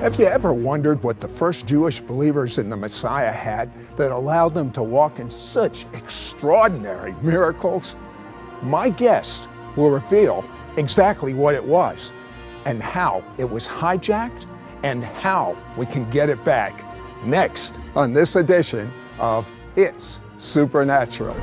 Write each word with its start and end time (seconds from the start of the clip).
Have 0.00 0.18
you 0.18 0.24
ever 0.24 0.54
wondered 0.54 1.02
what 1.02 1.20
the 1.20 1.28
first 1.28 1.66
Jewish 1.66 2.00
believers 2.00 2.56
in 2.56 2.70
the 2.70 2.76
Messiah 2.76 3.30
had 3.30 3.70
that 3.98 4.10
allowed 4.10 4.54
them 4.54 4.72
to 4.72 4.82
walk 4.82 5.18
in 5.18 5.30
such 5.30 5.84
extraordinary 5.92 7.14
miracles? 7.20 7.96
My 8.62 8.88
guest 8.88 9.46
will 9.76 9.90
reveal 9.90 10.42
exactly 10.78 11.34
what 11.34 11.54
it 11.54 11.62
was 11.62 12.14
and 12.64 12.82
how 12.82 13.22
it 13.36 13.44
was 13.44 13.68
hijacked 13.68 14.46
and 14.84 15.04
how 15.04 15.54
we 15.76 15.84
can 15.84 16.08
get 16.08 16.30
it 16.30 16.42
back 16.46 16.82
next 17.26 17.78
on 17.94 18.14
this 18.14 18.36
edition 18.36 18.90
of 19.18 19.50
It's 19.76 20.18
Supernatural. 20.38 21.34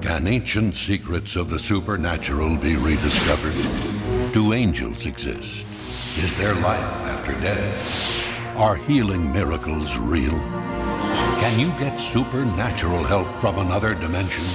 Can 0.00 0.26
ancient 0.26 0.74
secrets 0.74 1.36
of 1.36 1.50
the 1.50 1.58
supernatural 1.58 2.56
be 2.56 2.76
rediscovered? 2.76 4.01
Do 4.32 4.54
angels 4.54 5.04
exist? 5.04 6.16
Is 6.16 6.34
there 6.38 6.54
life 6.54 6.80
after 6.80 7.32
death? 7.42 8.10
Are 8.56 8.76
healing 8.76 9.30
miracles 9.30 9.98
real? 9.98 10.30
Can 11.42 11.60
you 11.60 11.68
get 11.78 12.00
supernatural 12.00 13.04
help 13.04 13.28
from 13.42 13.58
another 13.58 13.94
dimension? 13.94 14.46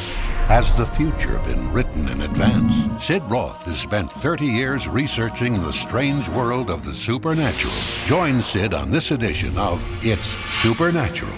Has 0.48 0.73
the 0.73 0.88
future 0.88 1.38
been 1.44 1.71
written 1.71 2.09
in 2.09 2.21
advance? 2.21 3.05
Sid 3.05 3.21
Roth 3.30 3.66
has 3.66 3.77
spent 3.77 4.12
30 4.12 4.48
years 4.48 4.88
researching 4.88 5.62
the 5.62 5.71
strange 5.71 6.27
world 6.27 6.71
of 6.71 6.84
the 6.84 6.96
supernatural. 6.96 7.76
Join 8.05 8.41
Sid 8.41 8.73
on 8.73 8.90
this 8.90 9.12
edition 9.12 9.55
of 9.59 9.80
It's 10.04 10.26
Supernatural. 10.63 11.38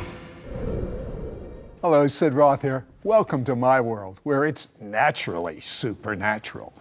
Hello, 1.82 2.08
Sid 2.08 2.34
Roth 2.34 2.62
here. 2.62 2.86
Welcome 3.04 3.44
to 3.44 3.56
my 3.58 3.82
world, 3.82 4.22
where 4.24 4.46
it's 4.46 4.70
naturally 4.80 5.60
supernatural. 5.60 6.72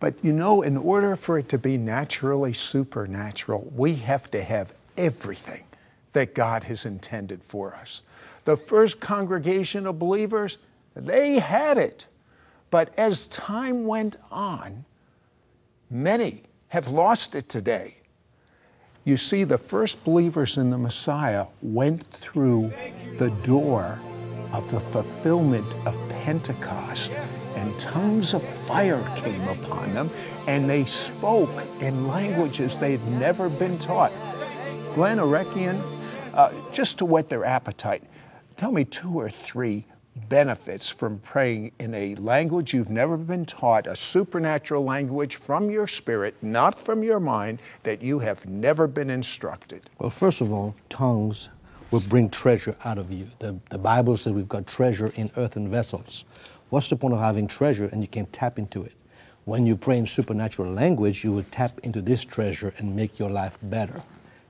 But 0.00 0.14
you 0.22 0.32
know, 0.32 0.62
in 0.62 0.76
order 0.76 1.16
for 1.16 1.38
it 1.38 1.48
to 1.50 1.58
be 1.58 1.76
naturally 1.76 2.52
supernatural, 2.52 3.70
we 3.74 3.96
have 3.96 4.30
to 4.30 4.42
have 4.42 4.74
everything 4.96 5.64
that 6.12 6.34
God 6.34 6.64
has 6.64 6.86
intended 6.86 7.42
for 7.42 7.74
us. 7.74 8.02
The 8.44 8.56
first 8.56 9.00
congregation 9.00 9.86
of 9.86 9.98
believers, 9.98 10.58
they 10.94 11.38
had 11.38 11.78
it. 11.78 12.06
But 12.70 12.96
as 12.98 13.26
time 13.26 13.86
went 13.86 14.16
on, 14.30 14.84
many 15.90 16.44
have 16.68 16.88
lost 16.88 17.34
it 17.34 17.48
today. 17.48 17.96
You 19.04 19.16
see, 19.16 19.44
the 19.44 19.58
first 19.58 20.04
believers 20.04 20.58
in 20.58 20.70
the 20.70 20.78
Messiah 20.78 21.46
went 21.62 22.04
through 22.12 22.72
the 23.18 23.30
door 23.42 23.98
of 24.52 24.70
the 24.70 24.80
fulfillment 24.80 25.74
of 25.86 25.96
Pentecost 26.10 27.12
and 27.58 27.76
tongues 27.76 28.34
of 28.34 28.42
fire 28.42 29.02
came 29.16 29.46
upon 29.48 29.92
them, 29.92 30.08
and 30.46 30.70
they 30.70 30.84
spoke 30.84 31.50
in 31.80 32.06
languages 32.06 32.78
they 32.78 32.92
had 32.92 33.06
never 33.08 33.48
been 33.48 33.76
taught. 33.78 34.12
Glenn 34.94 35.18
Arekion, 35.18 35.82
uh, 36.34 36.52
just 36.72 36.98
to 36.98 37.04
whet 37.04 37.28
their 37.28 37.44
appetite, 37.44 38.04
tell 38.56 38.70
me 38.70 38.84
two 38.84 39.12
or 39.18 39.28
three 39.28 39.84
benefits 40.28 40.88
from 40.88 41.18
praying 41.18 41.72
in 41.80 41.94
a 41.94 42.14
language 42.16 42.72
you've 42.72 42.90
never 42.90 43.16
been 43.16 43.44
taught, 43.44 43.88
a 43.88 43.96
supernatural 43.96 44.84
language 44.84 45.34
from 45.36 45.68
your 45.68 45.88
spirit, 45.88 46.36
not 46.40 46.76
from 46.76 47.02
your 47.02 47.20
mind, 47.20 47.58
that 47.82 48.02
you 48.02 48.20
have 48.20 48.46
never 48.46 48.86
been 48.86 49.10
instructed? 49.10 49.90
Well, 49.98 50.10
first 50.10 50.40
of 50.40 50.52
all, 50.52 50.76
tongues 50.88 51.48
will 51.90 52.00
bring 52.00 52.30
treasure 52.30 52.76
out 52.84 52.98
of 52.98 53.12
you. 53.12 53.26
The, 53.38 53.58
the 53.70 53.78
Bible 53.78 54.16
says 54.16 54.32
we've 54.32 54.48
got 54.48 54.66
treasure 54.66 55.12
in 55.16 55.30
earthen 55.36 55.70
vessels. 55.70 56.24
What's 56.70 56.90
the 56.90 56.96
point 56.96 57.14
of 57.14 57.20
having 57.20 57.46
treasure 57.46 57.88
and 57.90 58.02
you 58.02 58.08
can't 58.08 58.30
tap 58.30 58.58
into 58.58 58.82
it? 58.82 58.92
When 59.46 59.64
you 59.64 59.74
pray 59.74 59.96
in 59.96 60.06
supernatural 60.06 60.70
language, 60.70 61.24
you 61.24 61.32
will 61.32 61.46
tap 61.50 61.80
into 61.82 62.02
this 62.02 62.26
treasure 62.26 62.74
and 62.76 62.94
make 62.94 63.18
your 63.18 63.30
life 63.30 63.58
better. 63.62 64.02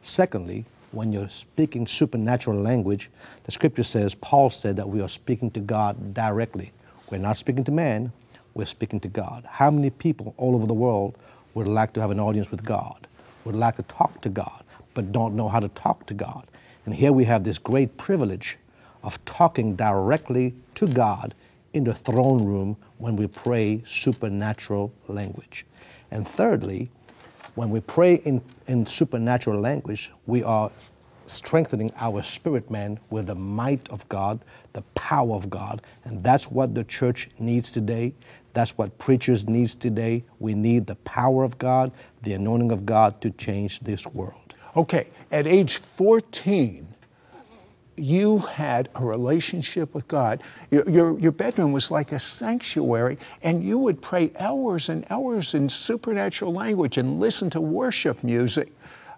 Secondly, 0.03 0.65
when 0.91 1.13
you're 1.13 1.29
speaking 1.29 1.87
supernatural 1.87 2.61
language, 2.61 3.09
the 3.45 3.53
scripture 3.53 3.85
says, 3.85 4.17
Paul 4.17 4.51
said 4.51 4.75
that 4.77 4.89
we 4.89 5.01
are 5.01 5.09
speaking 5.09 5.53
to 5.53 5.61
God 5.61 6.13
directly. 6.13 6.73
We're 7.09 7.19
not 7.19 7.37
speaking 7.37 7.63
to 7.65 7.71
man, 7.71 8.11
we're 8.55 8.65
speaking 8.65 8.99
to 9.01 9.09
God. 9.09 9.45
How 9.49 9.71
many 9.71 9.91
people 9.91 10.35
all 10.39 10.57
over 10.57 10.67
the 10.67 10.75
world 10.75 11.17
would 11.55 11.69
like 11.69 11.93
to 11.93 12.01
have 12.01 12.11
an 12.11 12.19
audience 12.19 12.51
with 12.51 12.65
God, 12.65 13.07
would 13.45 13.55
like 13.55 13.77
to 13.77 13.85
talk 13.85 14.21
to 14.23 14.29
God, 14.29 14.65
but 14.95 15.13
don't 15.13 15.37
know 15.37 15.49
how 15.49 15.61
to 15.61 15.69
talk 15.69 16.07
to 16.07 16.15
God? 16.15 16.49
And 16.85 16.97
here 16.97 17.13
we 17.13 17.25
have 17.27 17.45
this 17.45 17.59
great 17.59 17.97
privilege 17.97 18.59
of 19.05 19.25
talking 19.25 19.77
directly 19.77 20.55
to 20.75 20.89
God 20.89 21.35
in 21.79 21.85
the 21.85 21.95
throne 21.95 22.45
room 22.45 22.77
when 22.99 23.15
we 23.15 23.29
pray 23.29 23.81
supernatural 23.87 24.93
language. 25.07 25.65
And 26.11 26.27
thirdly, 26.27 26.91
when 27.55 27.71
we 27.71 27.81
pray 27.81 28.17
in, 28.17 28.43
in 28.67 28.85
supernatural 28.85 29.61
language, 29.61 30.11
we 30.27 30.43
are 30.43 30.73
strengthening 31.27 31.93
our 31.99 32.23
spirit 32.23 32.69
man 32.71 32.99
with 33.11 33.27
the 33.27 33.35
might 33.35 33.89
of 33.91 34.09
God, 34.09 34.41
the 34.73 34.83
power 34.95 35.35
of 35.35 35.49
God. 35.49 35.81
And 36.05 36.25
that's 36.25 36.51
what 36.51 36.75
the 36.75 36.83
church 36.85 37.29
needs 37.39 37.71
today. 37.71 38.13
That's 38.55 38.77
what 38.77 38.99
preachers 38.99 39.49
needs 39.49 39.77
today. 39.77 40.25
We 40.41 40.55
need 40.55 40.87
the 40.87 40.97
power 40.97 41.45
of 41.45 41.59
God, 41.59 41.93
the 42.23 42.33
anointing 42.33 42.73
of 42.73 42.87
God 42.87 43.21
to 43.21 43.31
change 43.31 43.81
this 43.81 44.05
world. 44.07 44.55
Okay, 44.75 45.11
at 45.31 45.47
age 45.47 45.77
14, 45.77 46.89
you 47.99 48.39
had 48.39 48.89
a 48.95 49.05
relationship 49.05 49.95
with 49.95 50.07
God. 50.09 50.43
Your, 50.71 50.89
your, 50.89 51.19
your, 51.19 51.33
bedroom 51.33 51.73
was 51.73 51.91
like 51.91 52.13
a 52.13 52.19
sanctuary, 52.19 53.19
and 53.43 53.65
you 53.65 53.79
would 53.79 54.01
pray 54.01 54.33
hours 54.39 54.89
and 54.89 55.05
hours 55.11 55.55
in 55.55 55.69
supernatural 55.69 56.53
language 56.53 56.99
and 56.99 57.21
listen 57.21 57.51
to 57.51 57.61
worship 57.61 58.23
music. 58.25 58.73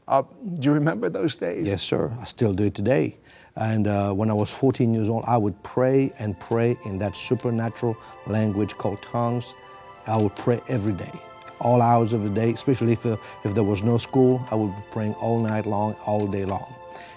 Uh, 0.08 0.22
do 0.58 0.66
you 0.66 0.72
remember 0.72 1.08
those 1.08 1.36
days? 1.36 1.66
Yes, 1.66 1.82
sir. 1.82 2.16
I 2.20 2.24
still 2.24 2.52
do 2.52 2.64
it 2.64 2.74
today. 2.74 3.16
And 3.56 3.86
uh, 3.86 4.12
when 4.12 4.30
I 4.30 4.34
was 4.34 4.52
14 4.52 4.94
years 4.94 5.08
old, 5.08 5.24
I 5.26 5.36
would 5.36 5.60
pray 5.62 6.12
and 6.18 6.38
pray 6.40 6.76
in 6.84 6.98
that 6.98 7.16
supernatural 7.16 7.96
language 8.26 8.76
called 8.76 9.02
tongues. 9.02 9.54
I 10.06 10.16
would 10.16 10.34
pray 10.34 10.60
every 10.68 10.94
day, 10.94 11.12
all 11.60 11.82
hours 11.82 12.12
of 12.12 12.22
the 12.22 12.30
day, 12.30 12.50
especially 12.52 12.92
if, 12.92 13.04
uh, 13.06 13.16
if 13.44 13.54
there 13.54 13.64
was 13.64 13.82
no 13.82 13.98
school. 13.98 14.44
I 14.50 14.54
would 14.54 14.74
be 14.74 14.82
praying 14.90 15.14
all 15.14 15.38
night 15.38 15.66
long, 15.66 15.94
all 16.06 16.26
day 16.26 16.44
long. 16.44 16.74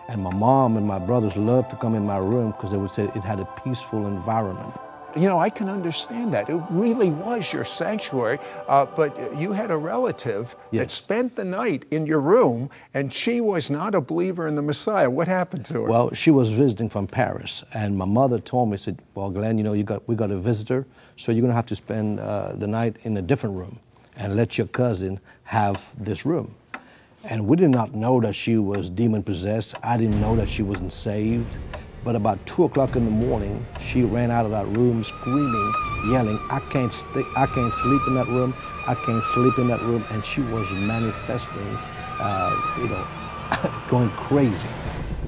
And 0.10 0.22
my 0.22 0.34
mom 0.34 0.78
and 0.78 0.86
my 0.86 1.00
brothers 1.00 1.38
loved 1.38 1.70
to 1.72 1.76
come 1.76 1.96
in 1.96 2.06
my 2.06 2.18
room 2.18 2.52
because 2.52 2.72
they 2.72 2.78
would 2.78 2.92
say 2.92 3.04
it 3.04 3.24
had 3.24 3.40
a 3.40 3.46
peaceful 3.64 4.06
environment. 4.08 4.74
You 5.16 5.30
know, 5.30 5.40
I 5.40 5.52
can 5.52 5.70
understand 5.70 6.34
that. 6.34 6.50
It 6.50 6.60
really 6.72 7.12
was 7.12 7.54
your 7.54 7.64
sanctuary, 7.64 8.40
uh, 8.68 8.88
but 8.88 9.38
you 9.38 9.52
had 9.52 9.70
a 9.70 9.78
relative 9.78 10.56
yes. 10.72 10.82
that 10.82 10.92
spent 10.92 11.36
the 11.36 11.46
night 11.46 11.86
in 11.92 12.08
your 12.08 12.20
room, 12.20 12.72
and 12.96 13.14
she 13.14 13.40
was 13.40 13.70
not 13.70 13.94
a 13.94 14.02
believer 14.02 14.48
in 14.48 14.56
the 14.56 14.64
Messiah. 14.64 15.08
What 15.08 15.28
happened 15.28 15.66
to 15.66 15.74
her? 15.74 15.84
Well, 15.84 16.14
she 16.14 16.32
was 16.32 16.50
visiting 16.50 16.90
from 16.90 17.06
Paris, 17.06 17.64
and 17.76 17.96
my 17.96 18.06
mother 18.06 18.40
told 18.40 18.72
me, 18.72 18.78
said, 18.78 18.98
"Well, 19.14 19.30
Glenn, 19.30 19.60
you 19.60 19.64
know, 19.64 19.74
you 19.74 19.84
got 19.84 20.08
we 20.08 20.16
got 20.16 20.32
a 20.32 20.38
visitor, 20.40 20.88
so 21.16 21.32
you're 21.32 21.42
going 21.42 21.52
to 21.52 21.56
have 21.56 21.68
to 21.68 21.76
spend 21.76 22.20
uh, 22.20 22.54
the 22.56 22.68
night 22.68 22.98
in 23.04 23.16
a 23.16 23.22
different 23.22 23.56
room, 23.56 23.80
and 24.16 24.36
let 24.36 24.58
your 24.58 24.68
cousin 24.68 25.20
have 25.44 25.92
this 25.96 26.26
room." 26.26 26.56
And 27.26 27.48
we 27.48 27.56
did 27.56 27.70
not 27.70 27.94
know 27.96 28.20
that 28.20 28.36
she 28.36 28.58
was 28.58 28.90
demon 28.90 29.24
possessed. 29.24 29.76
I 29.82 29.96
didn't 29.96 30.20
know 30.20 30.36
that 30.36 30.50
she 30.50 30.62
wasn't 30.62 30.92
saved. 30.92 31.58
But 32.04 32.18
about 32.18 32.46
two 32.46 32.66
o'clock 32.66 32.98
in 32.98 33.06
the 33.06 33.12
morning, 33.12 33.66
she 33.80 34.04
ran 34.04 34.30
out 34.30 34.44
of 34.44 34.52
that 34.52 34.68
room 34.68 35.06
screaming, 35.06 35.74
yelling, 36.10 36.38
I 36.50 36.60
can't, 36.70 36.92
st- 36.92 37.26
I 37.38 37.46
can't 37.46 37.74
sleep 37.74 38.02
in 38.08 38.16
that 38.16 38.28
room. 38.28 38.54
I 38.88 38.96
can't 38.96 39.24
sleep 39.24 39.58
in 39.58 39.68
that 39.68 39.82
room. 39.84 40.04
And 40.12 40.26
she 40.26 40.42
was 40.42 40.70
manifesting, 40.74 41.78
uh, 42.20 42.76
you 42.78 42.90
know, 42.90 43.08
going 43.88 44.10
crazy 44.12 44.68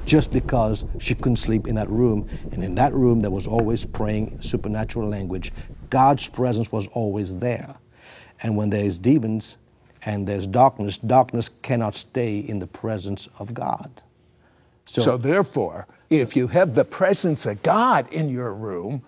just 0.06 0.34
because 0.34 0.86
she 1.00 1.16
couldn't 1.16 1.38
sleep 1.38 1.66
in 1.66 1.76
that 1.76 1.90
room. 1.90 2.28
And 2.52 2.62
in 2.62 2.76
that 2.76 2.94
room, 2.94 3.22
there 3.22 3.32
was 3.32 3.48
always 3.48 3.86
praying 3.86 4.42
supernatural 4.42 5.08
language. 5.08 5.54
God's 5.90 6.28
presence 6.28 6.74
was 6.74 6.88
always 6.88 7.38
there. 7.38 7.76
And 8.44 8.58
when 8.58 8.70
there's 8.70 9.00
demons, 9.00 9.56
and 10.06 10.28
there's 10.28 10.48
darkness, 10.48 10.98
darkness 10.98 11.50
cannot 11.62 11.96
stay 11.96 12.38
in 12.38 12.60
the 12.60 12.68
presence 12.68 13.28
of 13.40 13.54
God. 13.54 14.04
So, 14.86 15.02
so, 15.02 15.18
therefore, 15.18 15.88
if 16.10 16.36
you 16.36 16.48
have 16.48 16.76
the 16.76 16.86
presence 16.86 17.46
of 17.48 17.64
God 17.64 18.08
in 18.14 18.30
your 18.30 18.54
room, 18.54 19.02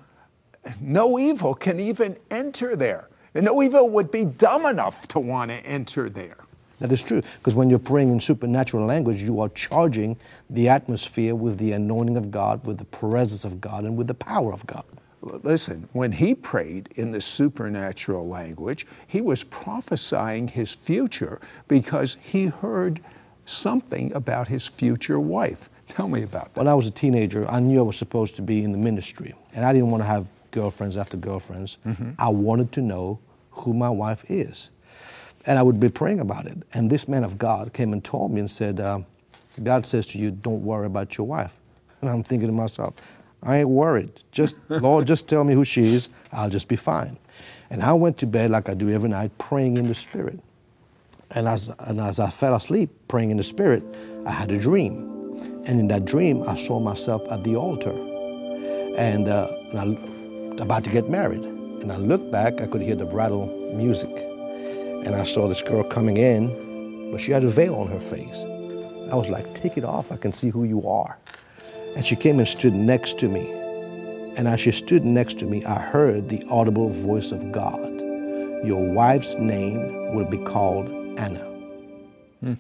no 0.82 1.20
evil 1.20 1.54
can 1.54 1.80
even 1.80 2.18
enter 2.32 2.76
there. 2.76 3.08
And 3.36 3.46
no 3.46 3.62
evil 3.62 3.88
would 3.90 4.10
be 4.10 4.26
dumb 4.26 4.66
enough 4.66 5.08
to 5.10 5.20
want 5.20 5.52
to 5.52 5.58
enter 5.58 6.10
there. 6.10 6.38
That 6.80 6.92
is 6.92 7.02
true, 7.02 7.22
because 7.38 7.56
when 7.56 7.70
you're 7.70 7.80
praying 7.80 8.12
in 8.12 8.20
supernatural 8.20 8.86
language, 8.86 9.22
you 9.22 9.40
are 9.40 9.50
charging 9.50 10.18
the 10.50 10.70
atmosphere 10.70 11.36
with 11.36 11.58
the 11.58 11.72
anointing 11.72 12.18
of 12.18 12.30
God, 12.30 12.66
with 12.68 12.78
the 12.78 12.86
presence 12.86 13.46
of 13.46 13.62
God, 13.62 13.84
and 13.84 13.98
with 13.98 14.08
the 14.08 14.14
power 14.14 14.54
of 14.54 14.66
God. 14.68 14.84
Listen, 15.44 15.90
when 15.94 16.12
he 16.12 16.36
prayed 16.36 16.90
in 16.96 17.12
the 17.12 17.22
supernatural 17.22 18.28
language, 18.28 18.86
he 19.08 19.22
was 19.22 19.44
prophesying 19.44 20.48
his 20.48 20.74
future 20.74 21.40
because 21.68 22.18
he 22.22 22.48
heard 22.48 23.02
something 23.46 24.14
about 24.14 24.48
his 24.48 24.68
future 24.68 25.20
wife. 25.20 25.70
Tell 25.90 26.08
me 26.08 26.24
about 26.24 26.54
that. 26.54 26.60
When 26.60 26.68
I 26.68 26.74
was 26.74 26.88
a 26.88 26.92
teenager, 26.92 27.50
I 27.50 27.60
knew 27.60 27.80
I 27.80 27.84
was 27.84 27.98
supposed 27.98 28.36
to 28.38 28.42
be 28.42 28.64
in 28.64 28.72
the 28.72 28.78
ministry, 28.78 29.34
and 29.56 29.66
I 29.66 29.74
didn't 29.74 29.92
want 29.92 30.04
to 30.04 30.08
have 30.08 30.28
girlfriends 30.52 30.98
after 30.98 31.18
girlfriends. 31.18 31.78
Mm-hmm. 31.86 32.12
I 32.20 32.30
wanted 32.30 32.72
to 32.74 32.82
know 32.82 33.20
who 33.52 33.74
my 33.74 33.90
wife 33.90 34.30
is. 34.30 34.70
And 35.46 35.58
I 35.58 35.64
would 35.64 35.80
be 35.80 35.90
praying 35.90 36.20
about 36.20 36.46
it. 36.46 36.58
And 36.74 36.90
this 36.90 37.08
man 37.08 37.24
of 37.24 37.38
God 37.38 37.74
came 37.74 37.94
and 37.94 38.04
told 38.04 38.32
me 38.32 38.42
and 38.42 38.52
said, 38.52 38.80
uh, 38.80 39.00
God 39.64 39.86
says 39.86 40.08
to 40.08 40.18
you, 40.18 40.32
don't 40.32 40.62
worry 40.64 40.86
about 40.86 41.18
your 41.18 41.28
wife. 41.28 41.58
And 42.02 42.12
I'm 42.12 42.22
thinking 42.22 42.48
to 42.48 42.54
myself, 42.54 43.17
I 43.44 43.58
ain't 43.58 43.70
worried. 43.70 44.12
Just, 44.32 44.58
Lord, 44.70 45.08
just 45.08 45.28
tell 45.28 45.44
me 45.44 45.54
who 45.54 45.64
she 45.64 45.86
is. 45.86 46.10
I'll 46.32 46.50
just 46.50 46.68
be 46.68 46.76
fine. 46.76 47.18
And 47.70 47.84
I 47.84 47.94
went 47.94 48.18
to 48.18 48.28
bed 48.28 48.52
like 48.52 48.70
I 48.70 48.74
do 48.74 48.90
every 48.90 49.10
night, 49.10 49.38
praying 49.38 49.78
in 49.78 49.88
the 49.88 49.96
Spirit. 49.96 50.40
And 51.32 51.48
as, 51.48 51.70
and 51.80 52.00
as 52.00 52.20
I 52.20 52.30
fell 52.30 52.56
asleep 52.56 52.90
praying 53.08 53.32
in 53.32 53.38
the 53.38 53.44
Spirit, 53.44 53.84
I 54.26 54.32
had 54.32 54.52
a 54.52 54.60
dream. 54.60 55.14
And 55.68 55.80
in 55.80 55.88
that 55.90 56.06
dream, 56.06 56.44
I 56.44 56.56
saw 56.56 56.80
myself 56.80 57.22
at 57.30 57.44
the 57.44 57.56
altar 57.58 57.92
and, 58.98 59.28
uh, 59.28 59.48
and 59.74 60.60
I, 60.60 60.64
about 60.64 60.84
to 60.86 60.90
get 60.90 61.10
married. 61.10 61.42
And 61.42 61.92
I 61.92 61.98
looked 61.98 62.32
back, 62.32 62.62
I 62.62 62.68
could 62.68 62.82
hear 62.82 62.96
the 62.96 63.06
bridal 63.06 63.46
music. 63.76 64.10
And 64.10 65.10
I 65.10 65.24
saw 65.24 65.48
this 65.48 65.62
girl 65.62 65.84
coming 65.84 66.18
in, 66.18 67.12
but 67.12 67.22
she 67.22 67.32
had 67.32 67.44
a 67.44 67.48
veil 67.48 67.76
on 67.76 67.88
her 67.88 68.00
face. 68.00 68.44
I 69.12 69.16
was 69.16 69.30
like, 69.30 69.54
take 69.54 69.78
it 69.78 69.84
off, 69.84 70.12
I 70.12 70.18
can 70.18 70.34
see 70.34 70.50
who 70.50 70.64
you 70.64 70.88
are. 70.88 71.18
And 71.98 72.06
she 72.06 72.16
came 72.16 72.38
and 72.38 72.48
stood 72.48 72.76
next 72.76 73.18
to 73.20 73.28
me. 73.28 73.50
And 74.38 74.48
as 74.48 74.60
she 74.60 74.70
stood 74.70 75.04
next 75.04 75.40
to 75.40 75.48
me, 75.48 75.66
I 75.66 75.80
heard 75.80 76.30
the 76.30 76.46
audible 76.48 76.90
voice 76.90 77.32
of 77.32 77.52
God. 77.52 77.90
Your 78.64 78.86
wife's 78.94 79.36
name 79.40 80.14
will 80.14 80.30
be 80.30 80.38
called 80.38 80.90
Anna. 81.18 81.44
Hmm. 82.42 82.54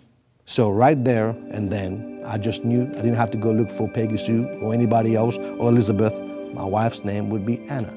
So 0.47 0.71
right 0.71 1.01
there 1.03 1.35
and 1.51 1.71
then, 1.71 2.23
I 2.25 2.39
just 2.39 2.65
knew 2.65 2.81
I 2.81 2.95
didn't 2.95 3.13
have 3.13 3.29
to 3.29 3.37
go 3.37 3.51
look 3.51 3.69
for 3.69 3.87
Peggy 3.87 4.17
Sue 4.17 4.47
or 4.59 4.73
anybody 4.73 5.15
else 5.15 5.37
or 5.37 5.69
Elizabeth. 5.69 6.19
My 6.55 6.65
wife's 6.65 7.03
name 7.03 7.29
would 7.29 7.45
be 7.45 7.59
Anna. 7.69 7.91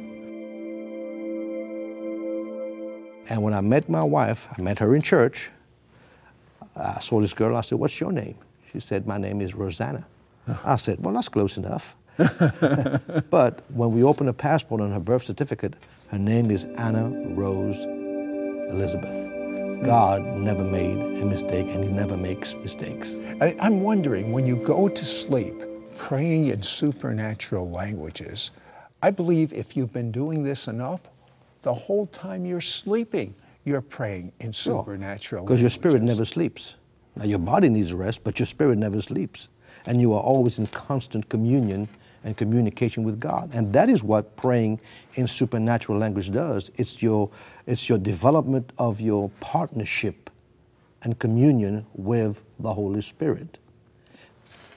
And 3.31 3.43
when 3.43 3.55
I 3.55 3.63
met 3.63 3.89
my 3.89 4.05
wife, 4.05 4.47
I 4.59 4.61
met 4.61 4.79
her 4.81 4.95
in 4.95 5.01
church. 5.01 5.51
I 6.77 7.01
saw 7.01 7.19
this 7.19 7.33
girl. 7.33 7.57
I 7.57 7.63
said, 7.63 7.79
What's 7.79 7.99
your 7.99 8.13
name? 8.13 8.37
She 8.73 8.81
said, 8.81 9.07
My 9.07 9.17
name 9.17 9.41
is 9.41 9.55
Rosanna. 9.55 10.07
I 10.65 10.77
said, 10.77 11.05
Well, 11.05 11.15
that's 11.15 11.29
close 11.29 11.57
enough. 11.57 11.97
but 13.31 13.63
when 13.71 13.93
we 13.93 14.03
opened 14.03 14.29
her 14.29 14.35
passport 14.35 14.81
and 14.81 14.93
her 14.93 15.01
birth 15.01 15.25
certificate, 15.25 15.75
her 16.09 16.19
name 16.19 16.51
is 16.51 16.65
Anna 16.77 17.09
Rose 17.35 17.85
Elizabeth. 18.71 19.85
God 19.85 20.23
never 20.23 20.63
made 20.63 21.23
a 21.23 21.25
mistake 21.25 21.67
and 21.69 21.83
He 21.83 21.91
never 21.91 22.17
makes 22.17 22.55
mistakes. 22.57 23.15
I, 23.41 23.57
am 23.61 23.83
wondering 23.83 24.33
when 24.33 24.47
you 24.47 24.57
go 24.57 24.89
to 24.89 25.05
sleep 25.05 25.55
praying 25.97 26.49
in 26.49 26.63
supernatural 26.63 27.71
languages, 27.71 28.51
I 29.03 29.11
believe 29.11 29.53
if 29.53 29.77
you've 29.77 29.93
been 29.93 30.11
doing 30.11 30.43
this 30.43 30.69
enough, 30.69 31.09
the 31.63 31.73
whole 31.73 32.07
time 32.07 32.45
you're 32.45 32.61
sleeping, 32.61 33.35
you're 33.65 33.83
praying 33.83 34.33
in 34.41 34.53
supernatural 34.53 35.45
Because 35.45 35.61
your 35.61 35.71
spirit 35.71 36.03
never 36.03 36.25
sleeps. 36.25 36.77
Now, 37.17 37.25
your 37.25 37.39
body 37.39 37.69
needs 37.69 37.93
rest, 37.93 38.25
but 38.25 38.39
your 38.39 38.47
spirit 38.47 38.79
never 38.79 39.01
sleeps. 39.01 39.49
And 39.87 40.01
you 40.01 40.13
are 40.15 40.21
always 40.21 40.59
in 40.59 40.67
constant 40.69 41.29
communion 41.29 41.89
and 42.23 42.37
communication 42.37 43.05
with 43.05 43.19
God. 43.19 43.51
And 43.55 43.73
that 43.73 43.89
is 43.89 44.05
what 44.05 44.37
praying 44.37 44.81
in 45.15 45.27
supernatural 45.27 45.99
language 45.99 46.31
does. 46.31 46.71
It's 46.77 47.03
your, 47.03 47.31
it's 47.67 47.89
your 47.89 47.99
development 47.99 48.73
of 48.79 49.01
your 49.01 49.31
partnership 49.41 50.31
and 51.03 51.19
communion 51.19 51.87
with 51.95 52.43
the 52.59 52.75
Holy 52.75 53.01
Spirit. 53.01 53.59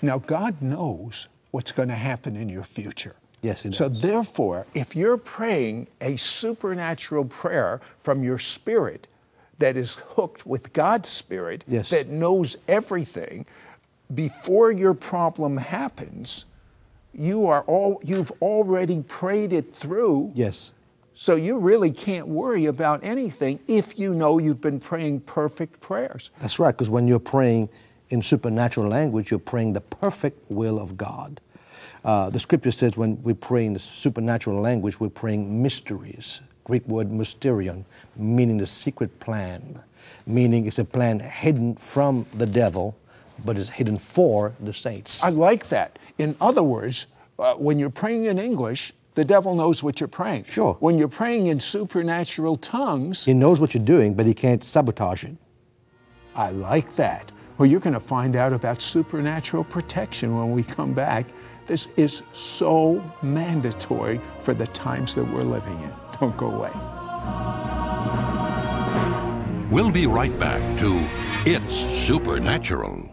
Now, 0.01 0.19
God 0.19 0.61
knows 0.61 1.27
what's 1.51 1.71
going 1.71 1.89
to 1.89 1.95
happen 1.95 2.35
in 2.35 2.49
your 2.49 2.63
future. 2.63 3.15
Yes, 3.41 3.65
So, 3.71 3.89
therefore, 3.89 4.65
if 4.73 4.95
you're 4.95 5.17
praying 5.17 5.87
a 5.99 6.15
supernatural 6.15 7.25
prayer 7.25 7.81
from 7.99 8.23
your 8.23 8.39
spirit 8.39 9.07
that 9.59 9.75
is 9.75 9.95
hooked 9.95 10.45
with 10.45 10.71
God's 10.71 11.09
spirit, 11.09 11.65
yes. 11.67 11.89
that 11.89 12.07
knows 12.07 12.55
everything, 12.69 13.45
before 14.13 14.71
your 14.71 14.93
problem 14.93 15.57
happens, 15.57 16.45
you 17.13 17.45
are 17.45 17.61
all 17.63 18.01
you've 18.03 18.31
already 18.41 19.01
prayed 19.01 19.53
it 19.53 19.75
through. 19.75 20.31
Yes. 20.35 20.71
So 21.15 21.35
you 21.35 21.59
really 21.59 21.91
can't 21.91 22.27
worry 22.27 22.65
about 22.65 23.03
anything 23.03 23.59
if 23.67 23.99
you 23.99 24.15
know 24.15 24.39
you've 24.39 24.61
been 24.61 24.79
praying 24.79 25.21
perfect 25.21 25.79
prayers. 25.79 26.31
That's 26.39 26.59
right, 26.59 26.71
because 26.71 26.89
when 26.89 27.07
you're 27.07 27.19
praying 27.19 27.69
in 28.09 28.21
supernatural 28.21 28.89
language, 28.89 29.29
you're 29.29 29.39
praying 29.39 29.73
the 29.73 29.81
perfect 29.81 30.49
will 30.49 30.79
of 30.79 30.97
God. 30.97 31.39
Uh, 32.03 32.29
the 32.29 32.39
scripture 32.39 32.71
says 32.71 32.97
when 32.97 33.21
we 33.23 33.33
pray 33.33 33.65
in 33.65 33.73
the 33.73 33.79
supernatural 33.79 34.59
language, 34.59 34.99
we're 34.99 35.09
praying 35.09 35.61
mysteries. 35.61 36.41
Greek 36.63 36.85
word 36.87 37.09
mysterion, 37.09 37.85
meaning 38.15 38.57
the 38.57 38.67
secret 38.67 39.19
plan, 39.19 39.81
meaning 40.25 40.65
it's 40.65 40.79
a 40.79 40.85
plan 40.85 41.19
hidden 41.19 41.75
from 41.75 42.25
the 42.33 42.45
devil, 42.45 42.95
but 43.45 43.57
is 43.57 43.69
hidden 43.69 43.97
for 43.97 44.53
the 44.59 44.73
saints. 44.73 45.23
I 45.23 45.29
like 45.29 45.67
that. 45.69 45.99
In 46.17 46.35
other 46.39 46.63
words, 46.63 47.07
uh, 47.39 47.55
when 47.55 47.79
you're 47.79 47.89
praying 47.89 48.25
in 48.25 48.39
English, 48.39 48.93
the 49.15 49.25
devil 49.25 49.55
knows 49.55 49.83
what 49.83 49.99
you're 49.99 50.07
praying. 50.07 50.45
Sure. 50.45 50.75
When 50.79 50.97
you're 50.97 51.07
praying 51.07 51.47
in 51.47 51.59
supernatural 51.59 52.57
tongues, 52.57 53.25
he 53.25 53.33
knows 53.33 53.61
what 53.61 53.73
you're 53.73 53.83
doing, 53.83 54.13
but 54.13 54.25
he 54.25 54.33
can't 54.33 54.63
sabotage 54.63 55.23
it. 55.23 55.35
I 56.35 56.49
like 56.49 56.95
that. 56.95 57.31
Well, 57.57 57.69
you're 57.69 57.79
going 57.79 57.93
to 57.93 57.99
find 57.99 58.35
out 58.35 58.53
about 58.53 58.81
supernatural 58.81 59.63
protection 59.63 60.35
when 60.35 60.51
we 60.51 60.63
come 60.63 60.93
back. 60.93 61.27
This 61.67 61.89
is 61.95 62.23
so 62.33 63.03
mandatory 63.21 64.19
for 64.39 64.53
the 64.53 64.67
times 64.67 65.13
that 65.15 65.23
we're 65.23 65.43
living 65.43 65.79
in. 65.81 65.93
Don't 66.19 66.35
go 66.35 66.49
away. 66.49 66.71
We'll 69.69 69.91
be 69.91 70.07
right 70.07 70.37
back 70.39 70.61
to 70.79 71.07
It's 71.45 71.75
Supernatural. 72.05 73.12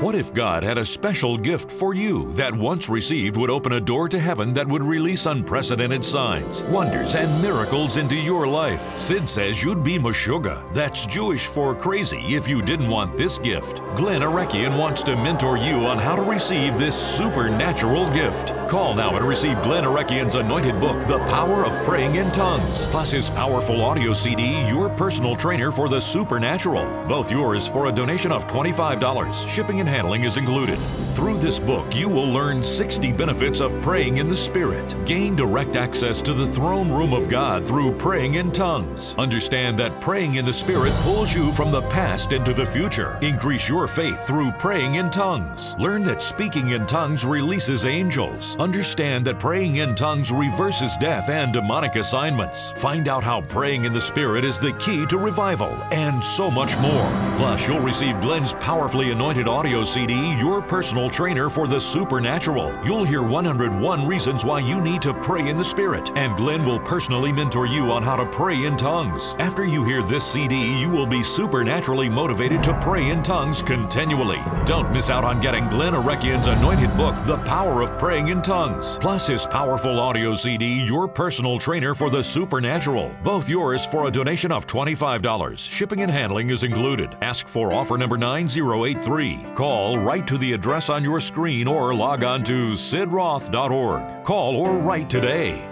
What 0.00 0.14
if 0.14 0.32
God 0.32 0.62
had 0.62 0.78
a 0.78 0.84
special 0.84 1.36
gift 1.36 1.72
for 1.72 1.92
you 1.92 2.32
that 2.34 2.54
once 2.54 2.88
received 2.88 3.36
would 3.36 3.50
open 3.50 3.72
a 3.72 3.80
door 3.80 4.08
to 4.08 4.20
heaven 4.20 4.54
that 4.54 4.68
would 4.68 4.80
release 4.80 5.26
unprecedented 5.26 6.04
signs, 6.04 6.62
wonders, 6.66 7.16
and 7.16 7.42
miracles 7.42 7.96
into 7.96 8.14
your 8.14 8.46
life? 8.46 8.96
Sid 8.96 9.28
says 9.28 9.60
you'd 9.60 9.82
be 9.82 9.98
Meshuggah. 9.98 10.72
That's 10.72 11.04
Jewish 11.04 11.48
for 11.48 11.74
crazy 11.74 12.36
if 12.36 12.46
you 12.46 12.62
didn't 12.62 12.88
want 12.88 13.18
this 13.18 13.38
gift. 13.38 13.78
Glenn 13.96 14.20
Arekion 14.20 14.78
wants 14.78 15.02
to 15.02 15.16
mentor 15.16 15.56
you 15.56 15.84
on 15.86 15.98
how 15.98 16.14
to 16.14 16.22
receive 16.22 16.78
this 16.78 16.96
supernatural 16.96 18.08
gift. 18.10 18.52
Call 18.68 18.94
now 18.94 19.16
and 19.16 19.26
receive 19.26 19.60
Glenn 19.62 19.82
Arekion's 19.82 20.36
anointed 20.36 20.78
book, 20.78 21.04
The 21.08 21.18
Power 21.26 21.64
of 21.64 21.72
Praying 21.84 22.14
in 22.14 22.30
Tongues, 22.30 22.86
plus 22.86 23.10
his 23.10 23.30
powerful 23.30 23.82
audio 23.82 24.12
CD, 24.12 24.64
Your 24.68 24.90
Personal 24.90 25.34
Trainer 25.34 25.72
for 25.72 25.88
the 25.88 26.00
Supernatural. 26.00 26.86
Both 27.08 27.32
yours 27.32 27.66
for 27.66 27.86
a 27.86 27.92
donation 27.92 28.30
of 28.30 28.46
$25. 28.46 29.48
Shipping 29.48 29.80
and 29.80 29.87
handling 29.88 30.24
is 30.24 30.36
included. 30.36 30.78
Through 31.14 31.38
this 31.38 31.58
book, 31.58 31.96
you 31.96 32.08
will 32.08 32.28
learn 32.30 32.62
60 32.62 33.10
benefits 33.10 33.58
of 33.60 33.72
praying 33.82 34.18
in 34.18 34.28
the 34.28 34.36
Spirit, 34.36 34.94
gain 35.04 35.34
direct 35.34 35.74
access 35.74 36.22
to 36.22 36.32
the 36.32 36.46
throne 36.46 36.92
room 36.92 37.12
of 37.12 37.28
God 37.28 37.66
through 37.66 37.96
praying 37.96 38.34
in 38.34 38.52
tongues, 38.52 39.16
understand 39.16 39.78
that 39.78 40.00
praying 40.00 40.36
in 40.36 40.44
the 40.44 40.52
Spirit 40.52 40.92
pulls 41.02 41.34
you 41.34 41.52
from 41.52 41.72
the 41.72 41.82
past 41.90 42.32
into 42.32 42.52
the 42.52 42.64
future, 42.64 43.18
increase 43.20 43.68
your 43.68 43.88
faith 43.88 44.24
through 44.26 44.52
praying 44.52 44.94
in 44.96 45.10
tongues, 45.10 45.74
learn 45.78 46.04
that 46.04 46.22
speaking 46.22 46.70
in 46.70 46.86
tongues 46.86 47.24
releases 47.24 47.84
angels, 47.84 48.54
understand 48.58 49.26
that 49.26 49.40
praying 49.40 49.76
in 49.76 49.94
tongues 49.94 50.30
reverses 50.30 50.96
death 50.98 51.30
and 51.30 51.52
demonic 51.52 51.96
assignments, 51.96 52.70
find 52.72 53.08
out 53.08 53.24
how 53.24 53.40
praying 53.40 53.84
in 53.84 53.92
the 53.92 54.00
Spirit 54.00 54.44
is 54.44 54.58
the 54.58 54.72
key 54.74 55.04
to 55.06 55.18
revival, 55.18 55.72
and 55.90 56.22
so 56.22 56.50
much 56.50 56.78
more. 56.78 57.10
Plus, 57.36 57.66
you'll 57.66 57.80
receive 57.80 58.20
Glenn's 58.20 58.52
powerfully 58.54 59.10
anointed 59.10 59.48
audio 59.48 59.77
audio 59.78 59.84
CD, 59.84 60.34
Your 60.40 60.60
Personal 60.60 61.08
Trainer 61.08 61.48
for 61.48 61.68
the 61.68 61.80
Supernatural. 61.80 62.76
You'll 62.84 63.04
hear 63.04 63.22
101 63.22 64.08
reasons 64.08 64.44
why 64.44 64.58
you 64.58 64.80
need 64.80 65.00
to 65.02 65.14
pray 65.14 65.48
in 65.48 65.56
the 65.56 65.64
Spirit, 65.64 66.10
and 66.16 66.36
Glenn 66.36 66.64
will 66.64 66.80
personally 66.80 67.30
mentor 67.30 67.64
you 67.64 67.92
on 67.92 68.02
how 68.02 68.16
to 68.16 68.26
pray 68.26 68.64
in 68.64 68.76
tongues. 68.76 69.36
After 69.38 69.64
you 69.64 69.84
hear 69.84 70.02
this 70.02 70.26
CD, 70.26 70.72
you 70.80 70.90
will 70.90 71.06
be 71.06 71.22
supernaturally 71.22 72.08
motivated 72.08 72.60
to 72.64 72.76
pray 72.80 73.10
in 73.10 73.22
tongues 73.22 73.62
continually. 73.62 74.40
Don't 74.64 74.92
miss 74.92 75.10
out 75.10 75.22
on 75.22 75.40
getting 75.40 75.68
Glenn 75.68 75.92
Arekion's 75.92 76.48
anointed 76.48 76.96
book, 76.96 77.14
The 77.24 77.38
Power 77.44 77.80
of 77.80 77.96
Praying 77.98 78.28
in 78.28 78.42
Tongues, 78.42 78.98
plus 79.00 79.28
his 79.28 79.46
powerful 79.46 80.00
audio 80.00 80.34
CD, 80.34 80.84
Your 80.84 81.06
Personal 81.06 81.56
Trainer 81.56 81.94
for 81.94 82.10
the 82.10 82.24
Supernatural. 82.24 83.14
Both 83.22 83.48
yours 83.48 83.86
for 83.86 84.08
a 84.08 84.10
donation 84.10 84.50
of 84.50 84.66
$25. 84.66 85.56
Shipping 85.56 86.00
and 86.00 86.10
handling 86.10 86.50
is 86.50 86.64
included. 86.64 87.16
Ask 87.22 87.46
for 87.46 87.72
offer 87.72 87.96
number 87.96 88.18
9083. 88.18 89.46
Call 89.54 89.67
Call, 89.68 89.98
write 89.98 90.26
to 90.28 90.38
the 90.38 90.54
address 90.54 90.88
on 90.88 91.04
your 91.04 91.20
screen, 91.20 91.66
or 91.66 91.94
log 91.94 92.24
on 92.24 92.42
to 92.44 92.72
sidroth.org. 92.72 94.24
Call 94.24 94.56
or 94.56 94.78
write 94.78 95.10
today. 95.10 95.62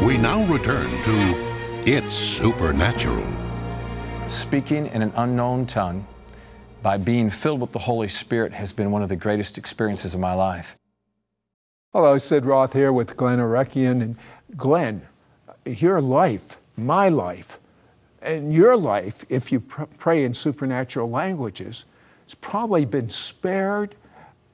We 0.00 0.16
now 0.16 0.46
return 0.46 0.88
to 1.02 1.90
It's 1.90 2.14
Supernatural. 2.14 3.26
Speaking 4.28 4.86
in 4.86 5.02
an 5.02 5.12
unknown 5.16 5.66
tongue 5.66 6.06
by 6.84 6.98
being 6.98 7.30
filled 7.30 7.60
with 7.60 7.72
the 7.72 7.80
Holy 7.80 8.06
Spirit 8.06 8.52
has 8.52 8.72
been 8.72 8.92
one 8.92 9.02
of 9.02 9.08
the 9.08 9.16
greatest 9.16 9.58
experiences 9.58 10.14
of 10.14 10.20
my 10.20 10.34
life. 10.34 10.76
Hello, 11.92 12.16
Sid 12.16 12.46
Roth 12.46 12.74
here 12.74 12.92
with 12.92 13.16
Glenn 13.16 13.40
Arekion. 13.40 14.00
And 14.00 14.16
Glenn, 14.56 15.02
your 15.66 16.00
life, 16.00 16.60
my 16.76 17.08
life, 17.08 17.58
and 18.22 18.54
your 18.54 18.76
life, 18.76 19.24
if 19.28 19.50
you 19.50 19.58
pr- 19.58 19.86
pray 19.98 20.24
in 20.24 20.32
supernatural 20.32 21.10
languages, 21.10 21.86
it's 22.24 22.34
probably 22.34 22.84
been 22.84 23.10
spared 23.10 23.94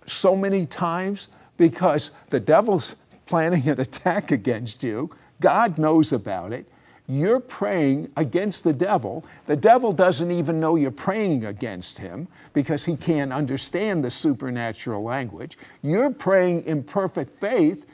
so 0.07 0.35
many 0.35 0.67
times 0.67 1.29
because 1.57 2.11
the 2.31 2.41
devil's 2.41 2.97
planning 3.27 3.69
an 3.69 3.81
attack 3.81 4.33
against 4.33 4.83
you. 4.83 5.11
God 5.41 5.79
knows 5.79 6.13
about 6.13 6.53
it. 6.53 6.67
You're 7.07 7.41
praying 7.41 8.11
against 8.17 8.63
the 8.63 8.73
devil. 8.73 9.25
The 9.47 9.57
devil 9.57 9.91
doesn't 9.93 10.31
even 10.31 10.61
know 10.61 10.77
you're 10.77 10.93
praying 10.93 11.45
against 11.45 11.99
him 11.99 12.29
because 12.53 12.85
he 12.85 12.97
can't 12.97 13.33
understand 13.33 14.05
the 14.05 14.11
supernatural 14.11 15.03
language. 15.03 15.59
You're 15.83 16.13
praying 16.13 16.67
in 16.67 16.85
perfect 16.85 17.35
faith 17.35 17.85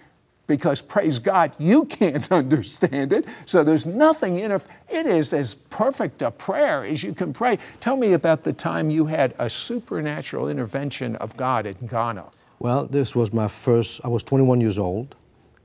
because 0.47 0.81
praise 0.81 1.19
God, 1.19 1.53
you 1.59 1.85
can't 1.85 2.31
understand 2.33 3.13
it. 3.13 3.27
So 3.45 3.65
there's 3.65 3.87
nothing 3.87 4.39
in 4.39 4.53
it. 4.53 4.65
It 4.89 5.07
is 5.07 5.33
as 5.33 5.55
perfect 5.55 6.23
a 6.23 6.31
prayer 6.31 6.85
as 6.85 7.03
you 7.03 7.15
can 7.15 7.33
pray. 7.33 7.59
Tell 7.81 7.97
me 7.97 8.13
about 8.13 8.43
the 8.43 8.53
time 8.53 8.91
you 8.91 9.07
had 9.07 9.35
a 9.39 9.51
supernatural 9.51 10.49
intervention 10.49 11.17
of 11.17 11.37
God 11.37 11.67
in 11.67 11.87
Ghana. 11.87 12.27
Well, 12.59 12.87
this 12.87 13.15
was 13.15 13.33
my 13.33 13.49
first, 13.49 14.01
I 14.05 14.09
was 14.09 14.23
21 14.23 14.61
years 14.61 14.79
old. 14.79 15.15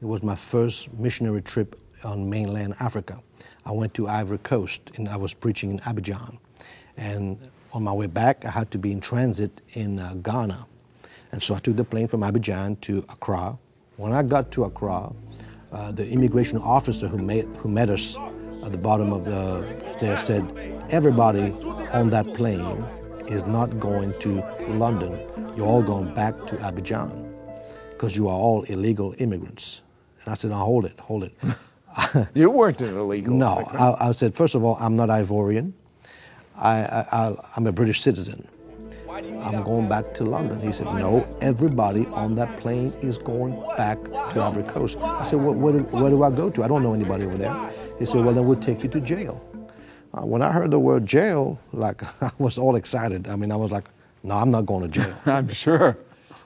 It 0.02 0.06
was 0.06 0.24
my 0.24 0.36
first 0.36 0.92
missionary 0.94 1.42
trip 1.42 1.80
on 2.04 2.30
mainland 2.30 2.76
Africa. 2.80 3.22
I 3.66 3.72
went 3.72 3.94
to 3.94 4.08
Ivory 4.08 4.40
Coast 4.40 4.92
and 4.98 5.08
I 5.08 5.16
was 5.16 5.34
preaching 5.34 5.72
in 5.72 5.80
Abidjan. 5.80 6.38
And 6.98 7.38
on 7.74 7.84
my 7.84 7.94
way 7.94 8.08
back, 8.08 8.44
I 8.46 8.50
had 8.50 8.72
to 8.72 8.78
be 8.78 8.92
in 8.92 9.00
transit 9.00 9.62
in 9.74 10.00
uh, 10.00 10.16
Ghana. 10.16 10.68
And 11.32 11.42
so 11.42 11.56
I 11.56 11.60
took 11.60 11.78
the 11.78 11.84
plane 11.84 12.08
from 12.08 12.22
Abidjan 12.22 12.82
to 12.82 13.06
Accra, 13.10 13.58
when 14.02 14.14
I 14.14 14.24
got 14.24 14.50
to 14.54 14.64
Accra, 14.64 15.14
uh, 15.72 15.92
the 15.92 16.10
immigration 16.10 16.58
officer 16.58 17.08
who, 17.08 17.20
made, 17.20 17.46
who 17.58 17.70
met 17.70 17.90
us 17.90 18.18
at 18.66 18.72
the 18.72 18.78
bottom 18.78 19.14
of 19.14 19.26
the 19.26 19.64
stairs 19.92 20.22
said, 20.22 20.44
Everybody 20.90 21.52
on 21.94 22.10
that 22.10 22.34
plane 22.34 22.84
is 23.28 23.46
not 23.46 23.80
going 23.80 24.18
to 24.20 24.44
London. 24.70 25.22
You're 25.56 25.68
all 25.68 25.84
going 25.84 26.14
back 26.16 26.36
to 26.48 26.56
Abidjan 26.58 27.32
because 27.92 28.18
you 28.18 28.28
are 28.28 28.34
all 28.34 28.64
illegal 28.64 29.14
immigrants. 29.20 29.84
And 30.24 30.32
I 30.32 30.36
said, 30.36 30.50
Now 30.50 30.66
hold 30.66 30.86
it, 30.86 31.00
hold 31.00 31.24
it. 31.24 31.34
you 32.34 32.50
weren't 32.50 32.82
an 32.82 32.98
illegal 32.98 33.36
No, 33.36 33.58
I, 33.72 34.08
I, 34.08 34.12
said, 34.14 34.34
First 34.34 34.56
of 34.56 34.64
all, 34.64 34.78
I'm 34.80 34.96
not 34.96 35.10
Ivorian. 35.10 35.74
I, 36.58 36.80
I, 37.12 37.36
I'm 37.56 37.68
a 37.68 37.72
British 37.72 38.02
citizen. 38.02 38.48
I'm 39.12 39.64
going 39.64 39.90
back 39.90 40.14
to 40.16 40.24
London. 40.24 40.60
He 40.60 40.72
said, 40.72 40.88
No, 40.88 41.26
everybody 41.42 42.06
on 42.08 42.36
that 42.36 42.58
plane 42.58 42.94
is 43.02 43.18
going 43.18 43.62
back 43.76 44.02
to 44.04 44.42
Ivory 44.42 44.64
Coast. 44.64 44.98
I 45.00 45.24
said, 45.24 45.42
well, 45.42 45.54
where, 45.54 45.74
do, 45.74 45.80
where 45.80 46.10
do 46.10 46.24
I 46.24 46.32
go 46.32 46.50
to? 46.50 46.64
I 46.64 46.68
don't 46.68 46.82
know 46.82 46.94
anybody 46.94 47.26
over 47.26 47.38
there. 47.38 47.72
He 48.00 48.06
said, 48.06 48.24
Well, 48.24 48.34
then 48.34 48.46
we'll 48.46 48.60
take 48.60 48.84
you 48.84 48.90
to 48.90 49.02
jail. 49.02 49.46
Uh, 50.14 50.26
when 50.26 50.42
I 50.42 50.52
heard 50.52 50.72
the 50.72 50.80
word 50.80 51.06
jail, 51.06 51.60
like 51.74 52.04
I 52.24 52.32
was 52.38 52.58
all 52.58 52.76
excited. 52.78 53.28
I 53.28 53.36
mean, 53.36 53.52
I 53.52 53.58
was 53.58 53.72
like, 53.72 53.90
No, 54.24 54.38
I'm 54.38 54.50
not 54.50 54.66
going 54.66 54.84
to 54.84 54.88
jail. 54.88 55.16
I'm 55.26 55.50
sure. 55.50 55.98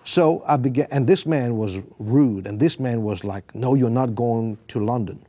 So 0.04 0.44
I 0.48 0.58
began, 0.58 0.88
and 0.92 1.06
this 1.08 1.26
man 1.26 1.58
was 1.58 1.80
rude, 2.00 2.48
and 2.48 2.60
this 2.60 2.80
man 2.80 3.04
was 3.04 3.24
like, 3.24 3.54
No, 3.54 3.76
you're 3.76 3.90
not 3.92 4.16
going 4.16 4.58
to 4.70 4.84
London. 4.84 5.24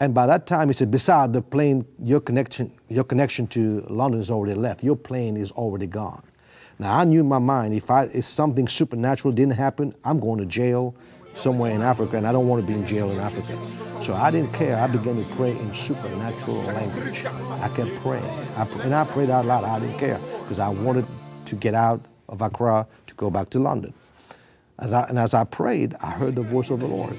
And 0.00 0.14
by 0.14 0.26
that 0.28 0.46
time, 0.46 0.68
he 0.68 0.74
said, 0.74 0.90
beside 0.90 1.32
the 1.32 1.42
plane, 1.42 1.84
your 2.02 2.20
connection, 2.20 2.72
your 2.88 3.04
connection 3.04 3.46
to 3.48 3.84
London 3.88 4.20
is 4.20 4.30
already 4.30 4.54
left. 4.54 4.84
Your 4.84 4.96
plane 4.96 5.36
is 5.36 5.50
already 5.52 5.86
gone. 5.86 6.22
Now, 6.78 6.96
I 6.96 7.04
knew 7.04 7.20
in 7.20 7.28
my 7.28 7.40
mind, 7.40 7.74
if, 7.74 7.90
I, 7.90 8.04
if 8.04 8.24
something 8.24 8.68
supernatural 8.68 9.34
didn't 9.34 9.54
happen, 9.54 9.94
I'm 10.04 10.20
going 10.20 10.38
to 10.38 10.46
jail 10.46 10.94
somewhere 11.34 11.72
in 11.72 11.82
Africa, 11.82 12.16
and 12.16 12.26
I 12.26 12.32
don't 12.32 12.46
want 12.46 12.64
to 12.64 12.66
be 12.66 12.78
in 12.78 12.86
jail 12.86 13.10
in 13.10 13.18
Africa. 13.18 13.58
So 14.00 14.14
I 14.14 14.30
didn't 14.30 14.52
care. 14.52 14.76
I 14.76 14.86
began 14.86 15.16
to 15.16 15.34
pray 15.34 15.50
in 15.50 15.74
supernatural 15.74 16.62
language. 16.62 17.24
I 17.26 17.68
kept 17.74 17.96
praying. 17.96 18.24
I, 18.56 18.68
and 18.84 18.94
I 18.94 19.04
prayed 19.04 19.30
out 19.30 19.46
loud. 19.46 19.64
I 19.64 19.80
didn't 19.80 19.98
care 19.98 20.20
because 20.42 20.60
I 20.60 20.68
wanted 20.68 21.06
to 21.46 21.56
get 21.56 21.74
out 21.74 22.00
of 22.28 22.40
Accra 22.40 22.86
to 23.06 23.14
go 23.14 23.30
back 23.30 23.50
to 23.50 23.58
London. 23.58 23.92
As 24.78 24.92
I, 24.92 25.08
and 25.08 25.18
as 25.18 25.34
I 25.34 25.42
prayed, 25.42 25.96
I 26.00 26.10
heard 26.10 26.36
the 26.36 26.42
voice 26.42 26.70
of 26.70 26.78
the 26.78 26.86
Lord. 26.86 27.16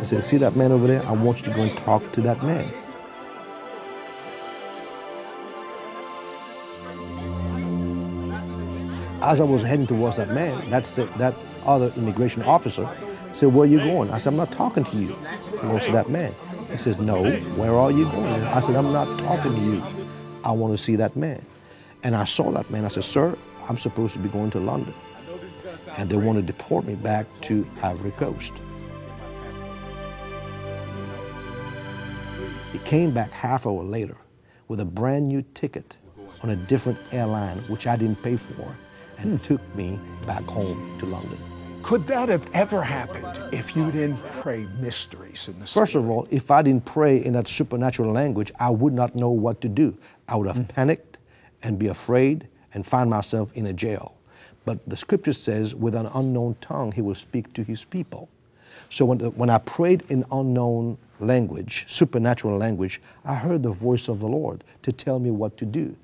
I 0.00 0.04
said, 0.04 0.22
See 0.22 0.36
that 0.38 0.54
man 0.56 0.72
over 0.72 0.86
there? 0.86 1.04
I 1.06 1.12
want 1.12 1.40
you 1.40 1.44
to 1.46 1.54
go 1.54 1.62
and 1.62 1.76
talk 1.78 2.10
to 2.12 2.20
that 2.22 2.42
man. 2.42 2.72
As 9.22 9.40
I 9.40 9.44
was 9.44 9.62
heading 9.62 9.86
towards 9.86 10.18
that 10.18 10.28
man, 10.28 10.68
that's 10.70 10.96
that 10.96 11.34
other 11.64 11.90
immigration 11.96 12.42
officer 12.42 12.88
said, 13.32 13.52
Where 13.52 13.64
are 13.64 13.70
you 13.70 13.78
going? 13.78 14.10
I 14.10 14.18
said, 14.18 14.34
I'm 14.34 14.36
not 14.36 14.52
talking 14.52 14.84
to 14.84 14.96
you. 14.96 15.14
He 15.52 15.58
goes 15.62 15.86
to 15.86 15.92
that 15.92 16.10
man. 16.10 16.34
He 16.70 16.76
says, 16.76 16.98
No, 16.98 17.24
where 17.56 17.74
are 17.74 17.90
you 17.90 18.04
going? 18.04 18.26
I 18.26 18.60
said, 18.60 18.76
I'm 18.76 18.92
not 18.92 19.18
talking 19.20 19.54
to 19.54 19.60
you. 19.60 19.82
I 20.44 20.50
want 20.52 20.74
to 20.74 20.78
see 20.78 20.96
that 20.96 21.16
man. 21.16 21.44
And 22.02 22.14
I 22.14 22.24
saw 22.24 22.50
that 22.52 22.70
man. 22.70 22.84
I 22.84 22.88
said, 22.88 23.04
Sir, 23.04 23.36
I'm 23.68 23.78
supposed 23.78 24.12
to 24.12 24.18
be 24.18 24.28
going 24.28 24.50
to 24.52 24.60
London. 24.60 24.94
And 25.96 26.10
they 26.10 26.16
want 26.16 26.38
to 26.38 26.42
deport 26.42 26.84
me 26.84 26.94
back 26.94 27.26
to 27.42 27.66
Ivory 27.82 28.10
Coast. 28.12 28.54
He 32.72 32.78
came 32.80 33.12
back 33.12 33.30
half 33.30 33.66
hour 33.66 33.84
later 33.84 34.16
with 34.68 34.80
a 34.80 34.84
brand 34.84 35.28
new 35.28 35.42
ticket 35.54 35.96
on 36.42 36.50
a 36.50 36.56
different 36.56 36.98
airline, 37.12 37.58
which 37.68 37.86
I 37.86 37.96
didn't 37.96 38.22
pay 38.22 38.36
for, 38.36 38.76
and 39.18 39.38
hmm. 39.38 39.44
took 39.44 39.76
me 39.76 39.98
back 40.26 40.42
home 40.44 40.98
to 40.98 41.06
London. 41.06 41.38
Could 41.84 42.06
that 42.06 42.30
have 42.30 42.48
ever 42.54 42.82
happened 42.82 43.38
if 43.52 43.76
you 43.76 43.92
didn't 43.92 44.16
pray 44.40 44.66
mysteries 44.80 45.48
in 45.48 45.58
the 45.58 45.66
First 45.66 45.92
spirit? 45.92 46.04
of 46.04 46.10
all, 46.10 46.26
if 46.30 46.50
I 46.50 46.62
didn't 46.62 46.86
pray 46.86 47.22
in 47.22 47.34
that 47.34 47.46
supernatural 47.46 48.10
language, 48.10 48.50
I 48.58 48.70
would 48.70 48.94
not 48.94 49.14
know 49.14 49.28
what 49.28 49.60
to 49.60 49.68
do. 49.68 49.96
I 50.26 50.36
would 50.36 50.46
have 50.46 50.56
mm. 50.56 50.68
panicked 50.68 51.18
and 51.62 51.78
be 51.78 51.88
afraid 51.88 52.48
and 52.72 52.86
find 52.86 53.10
myself 53.10 53.52
in 53.52 53.66
a 53.66 53.72
jail. 53.74 54.16
But 54.64 54.78
the 54.88 54.96
scripture 54.96 55.32
says, 55.32 55.74
with 55.74 55.94
an 55.94 56.06
unknown 56.14 56.56
tongue, 56.60 56.92
he 56.92 57.02
will 57.02 57.14
speak 57.14 57.52
to 57.54 57.62
his 57.62 57.84
people. 57.84 58.28
So 58.88 59.04
when, 59.04 59.18
when 59.18 59.50
I 59.50 59.58
prayed 59.58 60.04
in 60.08 60.24
unknown 60.30 60.98
language, 61.20 61.84
supernatural 61.88 62.56
language, 62.56 63.00
I 63.24 63.34
heard 63.34 63.62
the 63.62 63.70
voice 63.70 64.08
of 64.08 64.20
the 64.20 64.26
Lord 64.26 64.64
to 64.82 64.92
tell 64.92 65.18
me 65.18 65.30
what 65.30 65.56
to 65.58 65.64
do. 65.64 65.96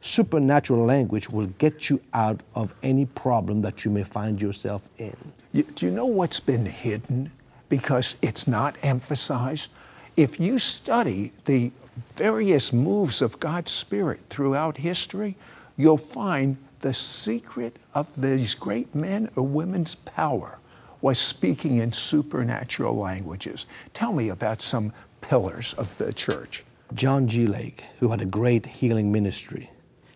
Supernatural 0.00 0.84
language 0.84 1.28
will 1.28 1.48
get 1.58 1.90
you 1.90 2.00
out 2.14 2.42
of 2.54 2.74
any 2.82 3.06
problem 3.06 3.62
that 3.62 3.84
you 3.84 3.90
may 3.90 4.04
find 4.04 4.40
yourself 4.40 4.88
in. 4.98 5.16
You, 5.52 5.64
do 5.64 5.86
you 5.86 5.92
know 5.92 6.06
what's 6.06 6.40
been 6.40 6.66
hidden? 6.66 7.32
Because 7.68 8.16
it's 8.22 8.46
not 8.46 8.76
emphasized. 8.82 9.70
If 10.16 10.38
you 10.38 10.58
study 10.58 11.32
the 11.46 11.72
various 12.14 12.72
moves 12.72 13.20
of 13.22 13.40
God's 13.40 13.72
Spirit 13.72 14.20
throughout 14.30 14.76
history, 14.76 15.36
you'll 15.76 15.96
find 15.98 16.56
the 16.80 16.94
secret 16.94 17.76
of 17.94 18.20
these 18.20 18.54
great 18.54 18.94
men 18.94 19.30
or 19.36 19.46
women's 19.46 19.94
power 19.94 20.58
was 21.00 21.18
speaking 21.18 21.76
in 21.76 21.92
supernatural 21.92 22.96
languages. 22.96 23.66
Tell 23.94 24.12
me 24.12 24.28
about 24.28 24.62
some 24.62 24.92
pillars 25.20 25.74
of 25.74 25.96
the 25.98 26.12
church. 26.12 26.64
John 26.94 27.28
G. 27.28 27.46
Lake, 27.46 27.84
who 27.98 28.08
had 28.08 28.20
a 28.20 28.26
great 28.26 28.66
healing 28.66 29.12
ministry, 29.12 29.70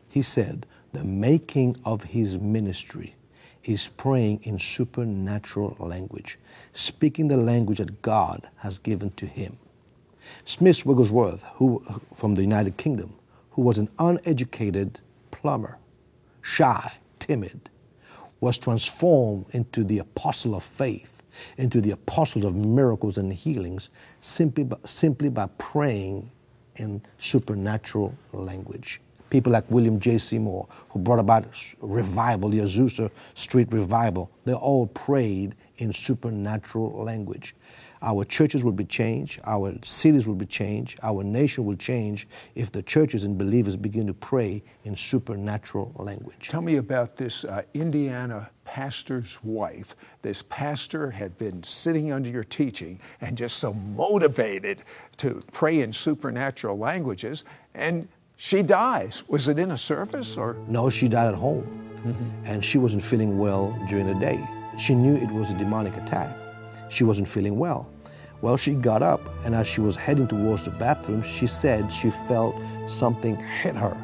he 0.09 0.23
said, 0.23 0.66
the 0.92 1.04
making 1.04 1.76
of 1.85 2.04
his 2.04 2.38
ministry 2.38 3.14
is 3.64 3.88
praying 3.88 4.40
in 4.42 4.59
supernatural 4.59 5.76
language, 5.78 6.38
speaking 6.73 7.28
the 7.28 7.37
language 7.37 7.78
that 7.78 8.02
God 8.02 8.49
has 8.57 8.78
given 8.78 9.11
to 9.12 9.26
him. 9.26 9.59
Smith 10.45 10.85
Wigglesworth, 10.85 11.45
who, 11.54 11.85
from 12.14 12.35
the 12.35 12.42
United 12.42 12.76
Kingdom, 12.76 13.14
who 13.52 13.62
was 13.62 13.78
an 13.78 13.88
uneducated 13.99 15.00
plumber, 15.31 15.78
shy, 16.43 16.93
timid, 17.19 17.71
was 18.41 18.59
transformed 18.59 19.47
into 19.53 19.85
the 19.85 19.99
apostle 20.01 20.55
of 20.55 20.63
faith, 20.63 21.23
into 21.57 21.81
the 21.81 21.93
apostle 21.93 22.47
of 22.47 22.55
miracles 22.55 23.17
and 23.17 23.33
healings, 23.33 23.91
simply 24.21 24.65
by, 24.65 24.77
simply 24.85 25.29
by 25.29 25.47
praying 25.59 26.31
in 26.77 27.01
supernatural 27.19 28.15
language. 28.33 29.01
People 29.31 29.53
like 29.53 29.65
William 29.71 29.99
J. 29.99 30.19
Seymour, 30.19 30.67
who 30.91 30.99
brought 30.99 31.19
about 31.19 31.47
revival, 31.81 32.51
the 32.51 32.59
Azusa 32.59 33.11
Street 33.33 33.69
revival, 33.73 34.31
they 34.45 34.53
all 34.53 34.89
prayed 34.89 35.55
in 35.79 35.93
supernatural 35.93 37.03
language. 37.03 37.55
Our 38.02 38.25
churches 38.25 38.64
will 38.64 38.73
be 38.73 38.85
changed, 38.85 39.40
our 39.44 39.73
cities 39.85 40.26
will 40.26 40.35
be 40.35 40.47
changed, 40.47 40.99
our 41.04 41.23
nation 41.23 41.64
will 41.64 41.76
change 41.76 42.26
if 42.56 42.73
the 42.73 42.82
churches 42.82 43.23
and 43.23 43.38
believers 43.38 43.76
begin 43.76 44.09
to 44.09 44.14
pray 44.14 44.64
in 44.85 44.97
supernatural 44.97 45.92
language. 45.97 46.49
Tell 46.49 46.62
me 46.62 46.76
about 46.76 47.16
this 47.16 47.44
uh, 47.44 47.62
Indiana 47.75 48.50
pastor's 48.64 49.38
wife. 49.44 49.94
This 50.23 50.42
pastor 50.42 51.12
had 51.12 51.38
been 51.38 51.62
sitting 51.62 52.11
under 52.11 52.28
your 52.28 52.42
teaching 52.42 52.99
and 53.21 53.38
just 53.38 53.59
so 53.59 53.73
motivated 53.73 54.82
to 55.18 55.42
pray 55.52 55.80
in 55.80 55.92
supernatural 55.92 56.76
languages, 56.76 57.44
and 57.75 58.09
she 58.37 58.62
dies. 58.62 59.23
Was 59.28 59.47
it 59.47 59.61
in 59.61 59.71
a 59.71 59.76
service 59.76 60.37
or? 60.37 60.56
No, 60.66 60.90
she 60.90 61.06
died 61.06 61.28
at 61.28 61.35
home, 61.37 61.62
mm-hmm. 62.04 62.47
and 62.47 62.64
she 62.64 62.78
wasn't 62.78 63.04
feeling 63.04 63.38
well 63.38 63.78
during 63.88 64.06
the 64.06 64.14
day. 64.14 64.44
She 64.76 64.97
knew 64.97 65.14
it 65.14 65.30
was 65.30 65.50
a 65.50 65.54
demonic 65.54 65.97
attack. 65.97 66.37
She 66.93 67.05
wasn't 67.05 67.27
feeling 67.27 67.59
well. 67.59 67.91
Well, 68.43 68.59
she 68.59 68.75
got 68.75 69.03
up, 69.03 69.23
and 69.47 69.55
as 69.55 69.67
she 69.67 69.81
was 69.81 69.97
heading 69.97 70.29
towards 70.29 70.67
the 70.67 70.73
bathroom, 70.73 71.23
she 71.23 71.47
said 71.47 71.91
she 71.91 72.11
felt 72.11 72.55
something 72.87 73.37
hit 73.37 73.75
her. 73.77 73.97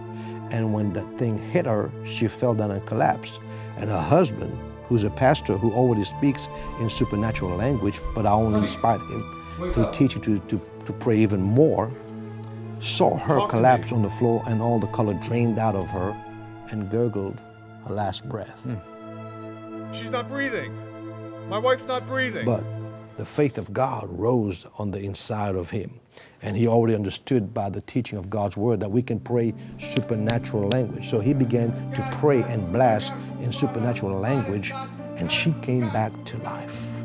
And 0.51 0.73
when 0.73 0.95
that 0.95 1.19
thing 1.19 1.37
hit 1.37 1.67
her, 1.67 1.93
she 2.07 2.29
fell 2.29 2.55
down 2.55 2.71
and 2.71 2.85
collapsed. 2.87 3.41
And 3.77 3.91
her 3.91 4.01
husband, 4.01 4.59
who's 4.87 5.05
a 5.05 5.11
pastor 5.11 5.59
who 5.59 5.71
already 5.73 6.05
speaks 6.05 6.49
in 6.81 6.89
supernatural 6.89 7.55
language, 7.57 8.01
but 8.15 8.25
I 8.25 8.31
only 8.31 8.61
inspired 8.61 9.03
him 9.03 9.71
through 9.71 9.91
teaching 9.93 10.23
to, 10.23 10.39
to, 10.39 10.61
to 10.87 10.93
pray 10.95 11.19
even 11.19 11.43
more, 11.43 11.93
saw 12.79 13.19
her 13.19 13.47
collapse 13.49 13.93
on 13.93 14.01
the 14.01 14.09
floor 14.09 14.43
and 14.47 14.63
all 14.63 14.79
the 14.79 14.87
color 14.87 15.13
drained 15.15 15.59
out 15.59 15.75
of 15.75 15.91
her 15.91 16.17
and 16.71 16.91
gurgled 16.91 17.39
her 17.87 17.93
last 17.93 18.27
breath. 18.27 18.63
Hmm. 18.63 19.95
She's 19.95 20.11
not 20.11 20.31
breathing. 20.31 20.73
My 21.49 21.59
wife's 21.59 21.85
not 21.87 22.07
breathing. 22.07 22.45
But 22.45 22.63
the 23.19 23.25
faith 23.25 23.59
of 23.59 23.73
God 23.73 24.07
rose 24.09 24.65
on 24.79 24.93
the 24.93 25.01
inside 25.01 25.57
of 25.57 25.71
him. 25.71 25.91
And 26.41 26.57
he 26.57 26.69
already 26.69 26.95
understood 26.95 27.53
by 27.53 27.69
the 27.69 27.81
teaching 27.81 28.17
of 28.17 28.31
God's 28.31 28.57
word 28.57 28.79
that 28.79 28.91
we 28.91 29.03
can 29.03 29.19
pray 29.19 29.55
supernatural 29.79 30.69
language. 30.69 31.09
So 31.09 31.19
he 31.19 31.35
began 31.35 31.73
to 31.95 32.09
pray 32.13 32.43
and 32.45 32.73
blast 32.73 33.13
in 33.41 33.53
supernatural 33.53 34.17
language, 34.21 34.73
and 35.17 35.31
she 35.31 35.53
came 35.63 35.91
back 35.91 36.13
to 36.27 36.39
life. 36.39 37.03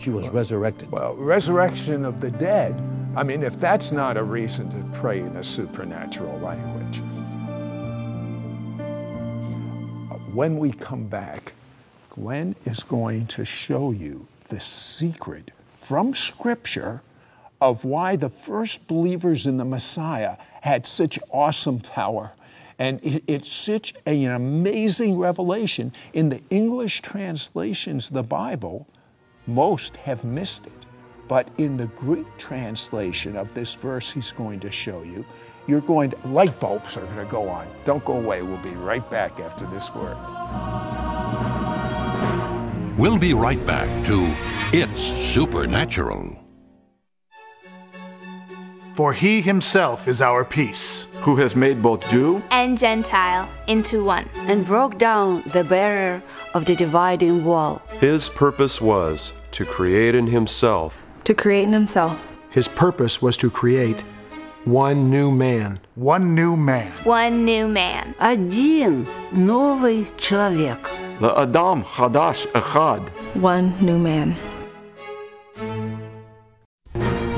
She 0.00 0.10
was 0.10 0.28
resurrected. 0.30 0.90
Well, 0.90 1.14
resurrection 1.14 2.04
of 2.04 2.20
the 2.20 2.32
dead. 2.32 2.74
I 3.14 3.22
mean, 3.22 3.44
if 3.44 3.60
that's 3.60 3.92
not 3.92 4.16
a 4.16 4.24
reason 4.24 4.68
to 4.70 4.98
pray 4.98 5.20
in 5.20 5.36
a 5.36 5.42
supernatural 5.44 6.36
language. 6.40 7.00
When 10.32 10.58
we 10.58 10.72
come 10.72 11.06
back, 11.06 11.52
Glenn 12.10 12.56
is 12.64 12.82
going 12.82 13.28
to 13.28 13.44
show 13.44 13.92
you 13.92 14.26
the 14.48 14.60
secret 14.60 15.50
from 15.68 16.14
Scripture 16.14 17.02
of 17.60 17.84
why 17.84 18.16
the 18.16 18.28
first 18.28 18.86
believers 18.86 19.46
in 19.46 19.56
the 19.56 19.64
Messiah 19.64 20.36
had 20.62 20.86
such 20.86 21.18
awesome 21.30 21.80
power. 21.80 22.32
And 22.78 23.02
it, 23.02 23.22
it's 23.26 23.50
such 23.50 23.94
an 24.04 24.30
amazing 24.30 25.16
revelation. 25.16 25.92
In 26.12 26.28
the 26.28 26.42
English 26.50 27.00
translations 27.00 28.08
of 28.08 28.14
the 28.14 28.22
Bible, 28.22 28.86
most 29.46 29.96
have 29.98 30.24
missed 30.24 30.66
it. 30.66 30.86
But 31.28 31.48
in 31.58 31.76
the 31.76 31.86
Greek 31.86 32.26
translation 32.36 33.36
of 33.36 33.52
this 33.54 33.74
verse 33.74 34.12
he's 34.12 34.30
going 34.30 34.60
to 34.60 34.70
show 34.70 35.02
you, 35.02 35.24
you're 35.66 35.80
going 35.80 36.10
to, 36.10 36.28
light 36.28 36.60
bulbs 36.60 36.96
are 36.96 37.04
going 37.06 37.24
to 37.24 37.30
go 37.30 37.48
on. 37.48 37.66
Don't 37.84 38.04
go 38.04 38.14
away. 38.14 38.42
We'll 38.42 38.58
be 38.58 38.70
right 38.70 39.08
back 39.10 39.40
after 39.40 39.66
this 39.66 39.92
word. 39.94 40.16
We'll 42.97 43.17
be 43.17 43.33
right 43.33 43.63
back 43.65 43.87
to 44.07 44.33
It's 44.73 45.01
Supernatural. 45.33 46.37
For 48.95 49.13
he 49.13 49.41
himself 49.41 50.07
is 50.07 50.21
our 50.21 50.43
peace. 50.43 51.07
who 51.21 51.35
has 51.35 51.55
made 51.55 51.81
both 51.81 52.07
Jew 52.09 52.41
and 52.49 52.77
Gentile 52.77 53.47
into 53.67 54.03
one. 54.03 54.25
and 54.47 54.65
broke 54.65 54.97
down 54.97 55.43
the 55.53 55.63
barrier 55.63 56.21
of 56.53 56.65
the 56.65 56.75
dividing 56.75 57.45
wall. 57.45 57.81
His 57.99 58.27
purpose 58.29 58.81
was 58.81 59.31
to 59.51 59.63
create 59.65 60.15
in 60.15 60.25
himself 60.27 60.97
to 61.25 61.33
create 61.35 61.63
in 61.67 61.73
himself 61.73 62.17
His 62.49 62.67
purpose 62.67 63.21
was 63.21 63.37
to 63.37 63.49
create 63.49 64.03
one 64.65 65.09
new 65.09 65.31
man. 65.31 65.79
One 65.95 66.33
new 66.35 66.55
man. 66.57 66.91
One 67.05 67.45
new 67.45 67.67
man. 67.67 68.13
Один 68.19 69.05
новый 69.31 70.05
человек. 70.17 70.89
Adam 71.22 71.82
Hadash 71.82 72.46
Echad. 72.52 73.08
one 73.36 73.72
new 73.84 73.98
man. 73.98 74.36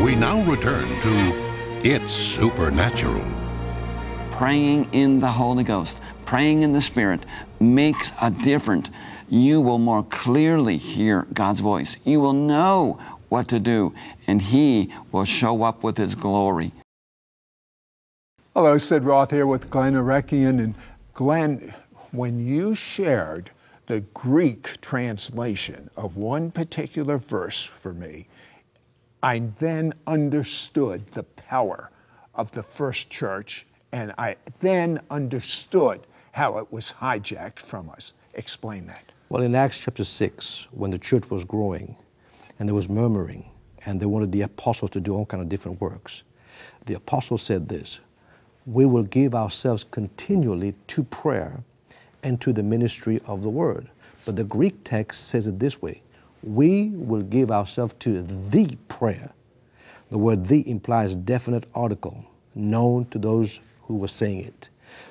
We 0.02 0.14
now 0.16 0.40
return 0.42 0.88
to 1.02 1.88
It's 1.88 2.12
Supernatural. 2.12 3.24
praying 4.32 4.88
in 4.92 5.18
the 5.20 5.26
Holy 5.28 5.64
Ghost, 5.64 6.00
praying 6.24 6.62
in 6.62 6.72
the 6.72 6.80
Spirit 6.80 7.24
makes 7.60 8.12
a 8.22 8.30
difference. 8.30 8.88
You 9.28 9.60
will 9.60 9.78
more 9.78 10.04
clearly 10.04 10.76
hear 10.76 11.26
God's 11.32 11.60
voice. 11.60 11.96
You 12.04 12.20
will 12.20 12.32
know 12.32 12.98
what 13.30 13.48
to 13.48 13.58
do, 13.58 13.92
and 14.28 14.40
He 14.40 14.92
will 15.12 15.24
show 15.24 15.62
up 15.64 15.82
with 15.82 15.98
His 15.98 16.14
glory. 16.14 16.72
Hello, 18.54 18.78
Sid 18.78 19.02
Roth 19.04 19.30
here 19.32 19.46
with 19.46 19.70
Glenn 19.70 19.94
Arekion. 19.94 20.58
And 20.62 20.74
Glenn, 21.14 21.74
when 22.12 22.44
you 22.46 22.74
shared 22.76 23.50
the 23.88 24.00
Greek 24.12 24.80
translation 24.82 25.88
of 25.96 26.18
one 26.18 26.50
particular 26.50 27.16
verse 27.16 27.64
for 27.64 27.94
me, 27.94 28.28
I 29.22 29.38
then 29.58 29.94
understood 30.06 31.06
the 31.12 31.22
power 31.22 31.90
of 32.34 32.50
the 32.50 32.62
first 32.62 33.08
church, 33.10 33.66
and 33.90 34.12
I 34.18 34.36
then 34.60 35.00
understood 35.10 36.02
how 36.32 36.58
it 36.58 36.70
was 36.70 36.92
hijacked 37.00 37.60
from 37.60 37.88
us. 37.88 38.12
Explain 38.34 38.86
that. 38.86 39.10
Well, 39.30 39.42
in 39.42 39.54
Acts 39.54 39.80
chapter 39.80 40.04
6, 40.04 40.68
when 40.70 40.90
the 40.90 40.98
church 40.98 41.30
was 41.30 41.46
growing 41.46 41.96
and 42.58 42.68
there 42.68 42.74
was 42.74 42.90
murmuring 42.90 43.50
and 43.86 44.00
they 44.00 44.06
wanted 44.06 44.32
the 44.32 44.42
apostles 44.42 44.90
to 44.92 45.00
do 45.00 45.14
all 45.14 45.24
kind 45.24 45.42
of 45.42 45.48
different 45.48 45.80
works, 45.80 46.24
the 46.84 46.94
apostle 46.94 47.38
said 47.38 47.70
this, 47.70 48.00
we 48.66 48.84
will 48.84 49.04
give 49.04 49.34
ourselves 49.34 49.82
continually 49.82 50.74
to 50.88 51.04
prayer 51.04 51.64
and 52.22 52.40
to 52.40 52.52
the 52.52 52.62
ministry 52.62 53.20
of 53.26 53.42
the 53.42 53.50
word. 53.50 53.88
But 54.24 54.36
the 54.36 54.44
Greek 54.44 54.84
text 54.84 55.28
says 55.28 55.48
it 55.48 55.58
this 55.58 55.80
way, 55.80 56.02
we 56.42 56.90
will 56.90 57.22
give 57.22 57.50
ourselves 57.50 57.94
to 58.00 58.22
the 58.22 58.76
prayer. 58.88 59.32
The 60.10 60.18
word 60.18 60.46
the 60.46 60.68
implies 60.68 61.14
definite 61.14 61.64
article, 61.74 62.24
known 62.54 63.06
to 63.06 63.18
those 63.18 63.60
who 63.82 63.96
were 63.96 64.08
saying 64.08 64.44
it. 64.44 64.70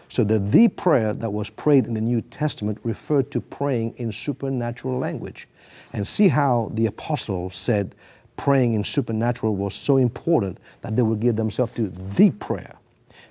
So 0.09 0.23
the 0.23 0.39
the 0.39 0.69
prayer 0.69 1.13
that 1.13 1.31
was 1.31 1.49
prayed 1.49 1.85
in 1.85 1.93
the 1.93 2.01
New 2.01 2.21
Testament 2.21 2.79
referred 2.83 3.29
to 3.31 3.41
praying 3.41 3.95
in 3.97 4.11
supernatural 4.11 4.97
language. 4.97 5.47
And 5.93 6.07
see 6.07 6.29
how 6.29 6.71
the 6.73 6.85
apostle 6.85 7.49
said 7.49 7.95
praying 8.37 8.73
in 8.73 8.83
supernatural 8.83 9.55
was 9.55 9.75
so 9.75 9.97
important 9.97 10.59
that 10.81 10.95
they 10.95 11.01
would 11.01 11.19
give 11.19 11.35
themselves 11.35 11.73
to 11.73 11.89
the 11.89 12.31
prayer. 12.31 12.75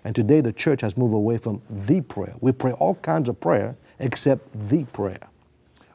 And 0.07 0.15
today 0.15 0.41
the 0.41 0.53
church 0.53 0.83
has 0.83 0.97
moved 0.97 1.15
away 1.15 1.37
from 1.37 1.61
the 1.69 2.01
prayer. 2.01 2.37
We 2.41 2.53
pray 2.53 2.71
all 2.71 2.95
kinds 2.95 3.29
of 3.29 3.41
prayer 3.41 3.77
except 3.99 4.69
the 4.69 4.85
prayer. 4.85 5.29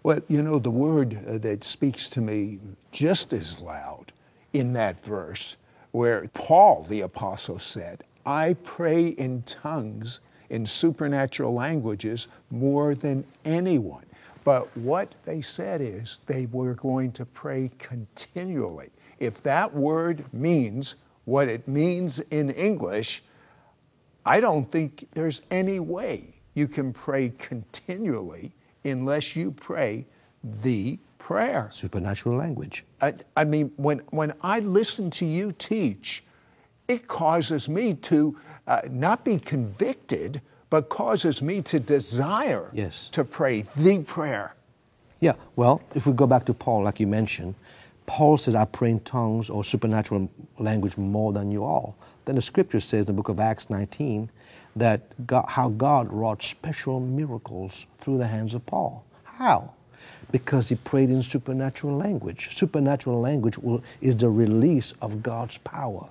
Well, 0.03 0.19
you 0.27 0.43
know, 0.43 0.59
the 0.59 0.69
word 0.69 1.17
uh, 1.25 1.37
that 1.37 1.63
speaks 1.63 2.09
to 2.09 2.19
me 2.19 2.59
just 2.91 3.31
as 3.31 3.61
loud 3.61 4.11
in 4.51 4.73
that 4.73 5.01
verse, 5.01 5.55
where 5.91 6.27
Paul 6.33 6.85
the 6.89 6.99
Apostle 6.99 7.57
said, 7.57 8.03
I 8.25 8.57
pray 8.65 9.07
in 9.07 9.43
tongues, 9.43 10.19
in 10.49 10.65
supernatural 10.65 11.53
languages, 11.53 12.27
more 12.49 12.95
than 12.95 13.23
anyone. 13.45 14.03
But 14.43 14.75
what 14.75 15.15
they 15.23 15.41
said 15.41 15.79
is 15.79 16.17
they 16.25 16.47
were 16.47 16.73
going 16.73 17.13
to 17.13 17.25
pray 17.25 17.71
continually. 17.79 18.89
If 19.19 19.41
that 19.43 19.73
word 19.73 20.25
means 20.33 20.95
what 21.23 21.47
it 21.47 21.65
means 21.65 22.19
in 22.19 22.49
English, 22.49 23.23
I 24.25 24.39
don't 24.39 24.71
think 24.71 25.07
there's 25.13 25.41
any 25.49 25.79
way 25.79 26.35
you 26.53 26.67
can 26.67 26.93
pray 26.93 27.33
continually 27.37 28.51
unless 28.83 29.35
you 29.35 29.51
pray 29.51 30.05
the 30.43 30.99
prayer. 31.17 31.69
Supernatural 31.71 32.37
language. 32.37 32.83
I, 33.01 33.13
I 33.35 33.45
mean, 33.45 33.71
when, 33.77 33.99
when 34.09 34.33
I 34.41 34.59
listen 34.59 35.09
to 35.11 35.25
you 35.25 35.51
teach, 35.51 36.23
it 36.87 37.07
causes 37.07 37.69
me 37.69 37.93
to 37.93 38.37
uh, 38.67 38.81
not 38.89 39.23
be 39.23 39.39
convicted, 39.39 40.41
but 40.69 40.89
causes 40.89 41.41
me 41.41 41.61
to 41.61 41.79
desire 41.79 42.69
Yes. 42.73 43.09
to 43.09 43.23
pray 43.23 43.65
the 43.75 43.99
prayer. 43.99 44.55
Yeah, 45.19 45.33
well, 45.55 45.81
if 45.93 46.07
we 46.07 46.13
go 46.13 46.25
back 46.25 46.45
to 46.45 46.53
Paul, 46.53 46.83
like 46.83 46.99
you 46.99 47.07
mentioned, 47.07 47.53
Paul 48.05 48.37
says, 48.37 48.55
I 48.55 48.65
pray 48.65 48.91
in 48.91 48.99
tongues 49.01 49.49
or 49.49 49.63
supernatural 49.63 50.29
language 50.57 50.97
more 50.97 51.31
than 51.33 51.51
you 51.51 51.63
all. 51.63 51.95
Then 52.25 52.35
the 52.35 52.41
scripture 52.41 52.79
says 52.79 53.01
in 53.01 53.07
the 53.07 53.13
book 53.13 53.29
of 53.29 53.39
Acts 53.39 53.69
19 53.69 54.29
that 54.75 55.25
God, 55.27 55.45
how 55.47 55.69
God 55.69 56.11
wrought 56.11 56.43
special 56.43 56.99
miracles 56.99 57.85
through 57.97 58.17
the 58.17 58.27
hands 58.27 58.55
of 58.55 58.65
Paul. 58.65 59.05
How? 59.23 59.73
Because 60.31 60.69
he 60.69 60.75
prayed 60.75 61.09
in 61.09 61.21
supernatural 61.21 61.97
language. 61.97 62.55
Supernatural 62.55 63.19
language 63.19 63.57
will, 63.57 63.83
is 63.99 64.15
the 64.15 64.29
release 64.29 64.93
of 65.01 65.21
God's 65.21 65.57
power. 65.59 66.07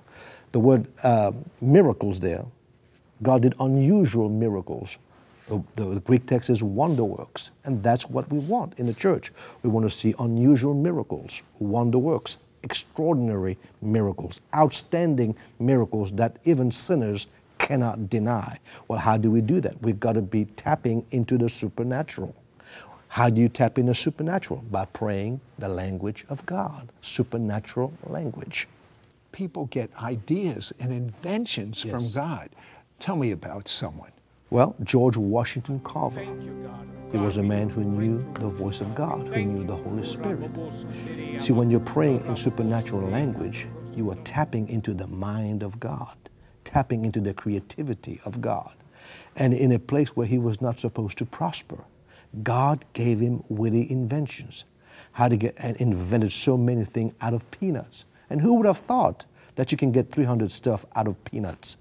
The 0.51 0.59
word 0.59 0.87
uh, 1.03 1.31
miracles 1.59 2.19
there, 2.19 2.45
God 3.23 3.43
did 3.43 3.55
unusual 3.59 4.29
miracles. 4.29 4.97
The, 5.51 5.61
the, 5.73 5.83
the 5.95 5.99
Greek 5.99 6.27
text 6.27 6.49
is 6.49 6.63
wonder 6.63 7.03
works, 7.03 7.51
and 7.65 7.83
that's 7.83 8.09
what 8.09 8.31
we 8.31 8.39
want 8.39 8.79
in 8.79 8.85
the 8.85 8.93
church. 8.93 9.33
We 9.63 9.69
want 9.69 9.83
to 9.85 9.89
see 9.89 10.15
unusual 10.17 10.73
miracles, 10.73 11.43
wonder 11.59 11.97
works, 11.97 12.37
extraordinary 12.63 13.57
miracles, 13.81 14.39
outstanding 14.55 15.35
miracles 15.59 16.13
that 16.13 16.37
even 16.45 16.71
sinners 16.71 17.27
cannot 17.57 18.09
deny. 18.09 18.59
Well, 18.87 18.99
how 18.99 19.17
do 19.17 19.29
we 19.29 19.41
do 19.41 19.59
that? 19.59 19.81
We've 19.81 19.99
got 19.99 20.13
to 20.13 20.21
be 20.21 20.45
tapping 20.45 21.05
into 21.11 21.37
the 21.37 21.49
supernatural. 21.49 22.33
How 23.09 23.29
do 23.29 23.41
you 23.41 23.49
tap 23.49 23.77
into 23.77 23.91
the 23.91 23.95
supernatural? 23.95 24.63
By 24.71 24.85
praying 24.85 25.41
the 25.59 25.67
language 25.67 26.23
of 26.29 26.45
God, 26.45 26.93
supernatural 27.01 27.91
language. 28.07 28.69
People 29.33 29.65
get 29.65 29.89
ideas 30.01 30.71
and 30.79 30.93
inventions 30.93 31.83
Yes. 31.83 31.91
from 31.93 32.09
God. 32.13 32.49
Tell 32.99 33.17
me 33.17 33.31
about 33.31 33.67
someone. 33.67 34.11
Well, 34.51 34.75
George 34.83 35.15
Washington 35.15 35.79
Carver. 35.79 36.25
He 37.13 37.17
was 37.17 37.37
a 37.37 37.43
man 37.43 37.69
who 37.69 37.85
knew 37.85 38.21
the 38.33 38.49
voice 38.49 38.81
of 38.81 38.93
God, 38.93 39.29
who 39.29 39.45
knew 39.45 39.63
the 39.63 39.77
Holy 39.77 40.03
Spirit. 40.03 40.51
See, 41.37 41.53
when 41.53 41.69
you're 41.69 41.79
praying 41.79 42.25
in 42.25 42.35
supernatural 42.35 43.09
language, 43.09 43.67
you 43.95 44.11
are 44.11 44.17
tapping 44.25 44.67
into 44.67 44.93
the 44.93 45.07
mind 45.07 45.63
of 45.63 45.79
God, 45.79 46.17
tapping 46.65 47.05
into 47.05 47.21
the 47.21 47.33
creativity 47.33 48.19
of 48.25 48.41
God. 48.41 48.75
And 49.37 49.53
in 49.53 49.71
a 49.71 49.79
place 49.79 50.17
where 50.17 50.27
he 50.27 50.37
was 50.37 50.59
not 50.59 50.81
supposed 50.81 51.17
to 51.19 51.25
prosper, 51.25 51.85
God 52.43 52.83
gave 52.91 53.21
him 53.21 53.45
witty 53.47 53.89
inventions, 53.89 54.65
how 55.13 55.29
to 55.29 55.37
get 55.37 55.55
and 55.59 55.77
invented 55.77 56.33
so 56.33 56.57
many 56.57 56.83
things 56.83 57.13
out 57.21 57.33
of 57.33 57.49
peanuts. 57.51 58.03
And 58.29 58.41
who 58.41 58.55
would 58.55 58.65
have 58.65 58.77
thought 58.77 59.25
that 59.55 59.71
you 59.71 59.77
can 59.77 59.91
get 59.91 60.09
300 60.09 60.51
stuff 60.51 60.85
out 60.95 61.07
of 61.07 61.23
peanuts? 61.25 61.77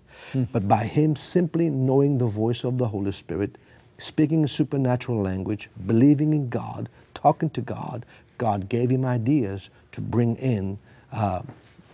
But 0.52 0.68
by 0.68 0.84
him 0.84 1.16
simply 1.16 1.70
knowing 1.70 2.18
the 2.18 2.26
voice 2.26 2.64
of 2.64 2.78
the 2.78 2.88
Holy 2.88 3.12
Spirit, 3.12 3.58
speaking 3.98 4.44
a 4.44 4.48
supernatural 4.48 5.20
language, 5.22 5.68
believing 5.86 6.32
in 6.32 6.48
God, 6.48 6.88
talking 7.14 7.50
to 7.50 7.60
God, 7.60 8.06
God 8.38 8.68
gave 8.68 8.90
him 8.90 9.04
ideas 9.04 9.70
to 9.92 10.00
bring 10.00 10.36
in 10.36 10.78
uh, 11.12 11.42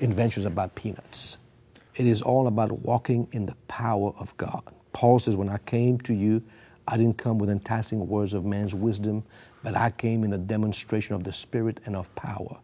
inventions 0.01 0.47
about 0.47 0.75
peanuts. 0.75 1.39
It 1.97 2.07
is 2.07 2.23
all 2.23 2.47
about 2.47 2.71
walking 2.83 3.27
in 3.33 3.47
the 3.47 3.57
power 3.69 4.13
of 4.19 4.37
God. 4.37 4.63
Paul 4.93 5.19
says, 5.19 5.37
When 5.37 5.49
I 5.49 5.59
came 5.59 5.99
to 6.01 6.15
you, 6.15 6.43
I 6.89 6.97
didn't 6.97 7.19
come 7.19 7.39
with 7.39 7.51
enticing 7.51 8.07
words 8.07 8.33
of 8.33 8.45
man's 8.45 8.75
wisdom, 8.75 9.25
but 9.63 9.77
I 9.77 9.91
came 9.91 10.23
in 10.23 10.33
a 10.33 10.39
demonstration 10.39 11.15
of 11.17 11.25
the 11.25 11.33
Spirit 11.33 11.81
and 11.85 11.97
of 11.97 12.15
power. 12.15 12.59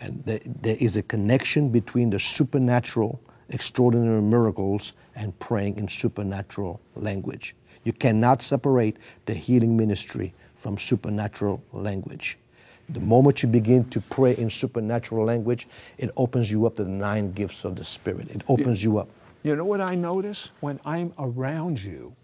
And 0.00 0.22
there, 0.24 0.40
there 0.44 0.76
is 0.78 0.96
a 0.96 1.02
connection 1.02 1.70
between 1.70 2.10
the 2.10 2.18
supernatural, 2.18 3.20
extraordinary 3.48 4.22
miracles, 4.22 4.92
and 5.14 5.38
praying 5.38 5.76
in 5.76 5.88
supernatural 5.88 6.80
language. 6.94 7.54
You 7.84 7.92
cannot 7.92 8.42
separate 8.42 8.96
the 9.26 9.34
healing 9.34 9.76
ministry 9.76 10.34
from 10.56 10.76
supernatural 10.76 11.62
language. 11.72 12.38
The 12.88 13.00
moment 13.00 13.42
you 13.42 13.48
begin 13.48 13.84
to 13.90 14.00
pray 14.00 14.36
in 14.36 14.48
supernatural 14.50 15.24
language, 15.24 15.66
it 15.98 16.10
opens 16.16 16.50
you 16.50 16.66
up 16.66 16.76
to 16.76 16.84
the 16.84 16.90
nine 16.90 17.32
gifts 17.32 17.64
of 17.64 17.76
the 17.76 17.84
Spirit. 17.84 18.28
It 18.30 18.42
opens 18.48 18.82
you 18.82 18.98
up. 18.98 19.08
You 19.42 19.56
know 19.56 19.64
what 19.64 19.80
I 19.80 19.94
notice? 19.94 20.50
When 20.60 20.80
I'm 20.84 21.12
around 21.18 21.82
you, 21.82 22.14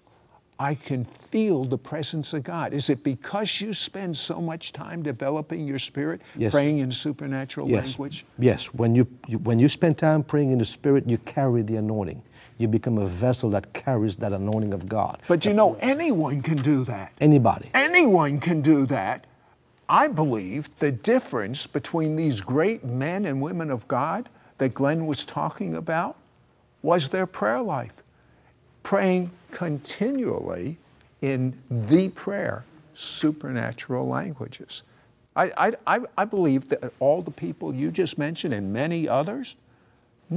I 0.62 0.76
can 0.76 1.04
feel 1.04 1.64
the 1.64 1.76
presence 1.76 2.32
of 2.32 2.44
God. 2.44 2.72
Is 2.72 2.88
it 2.88 3.02
because 3.02 3.60
you 3.60 3.74
spend 3.74 4.16
so 4.16 4.40
much 4.40 4.72
time 4.72 5.02
developing 5.02 5.66
your 5.66 5.80
spirit, 5.80 6.20
Yes. 6.36 6.52
praying 6.52 6.78
in 6.78 6.92
supernatural 6.92 7.68
Yes. 7.68 7.84
language? 7.84 8.24
Yes. 8.38 8.66
When 8.72 8.94
you, 8.94 9.08
you 9.26 9.38
when 9.38 9.58
you 9.58 9.68
spend 9.68 9.98
time 9.98 10.22
praying 10.22 10.52
in 10.52 10.58
the 10.58 10.64
Spirit, 10.64 11.08
you 11.10 11.18
carry 11.18 11.62
the 11.62 11.74
anointing. 11.74 12.22
You 12.58 12.68
become 12.68 12.96
a 12.98 13.06
vessel 13.06 13.50
that 13.50 13.72
carries 13.72 14.14
that 14.18 14.32
anointing 14.32 14.72
of 14.72 14.88
God. 14.88 15.18
But 15.26 15.44
you 15.44 15.52
know, 15.52 15.76
anyone 15.80 16.42
can 16.42 16.58
do 16.58 16.84
that. 16.84 17.12
Anybody. 17.20 17.68
Anyone 17.74 18.38
can 18.38 18.62
do 18.62 18.86
that. 18.86 19.26
I 19.88 20.06
believe 20.06 20.70
the 20.78 20.92
difference 20.92 21.66
between 21.66 22.14
these 22.14 22.40
great 22.40 22.84
men 22.84 23.24
and 23.24 23.42
women 23.42 23.68
of 23.68 23.88
God 23.88 24.28
that 24.58 24.74
Glenn 24.74 25.06
was 25.06 25.24
talking 25.24 25.74
about 25.74 26.16
was 26.82 27.08
their 27.08 27.26
prayer 27.26 27.60
life. 27.62 28.01
Praying 28.82 29.30
continually 29.50 30.78
in 31.20 31.58
the 31.70 32.08
prayer, 32.10 32.64
supernatural 32.94 34.06
languages. 34.06 34.82
I, 35.34 35.72
I, 35.86 36.00
I, 36.18 36.24
believe 36.26 36.68
that 36.68 36.92
all 36.98 37.22
the 37.22 37.30
people 37.30 37.74
you 37.74 37.90
just 37.90 38.18
mentioned 38.18 38.52
and 38.52 38.70
many 38.70 39.08
others 39.08 39.54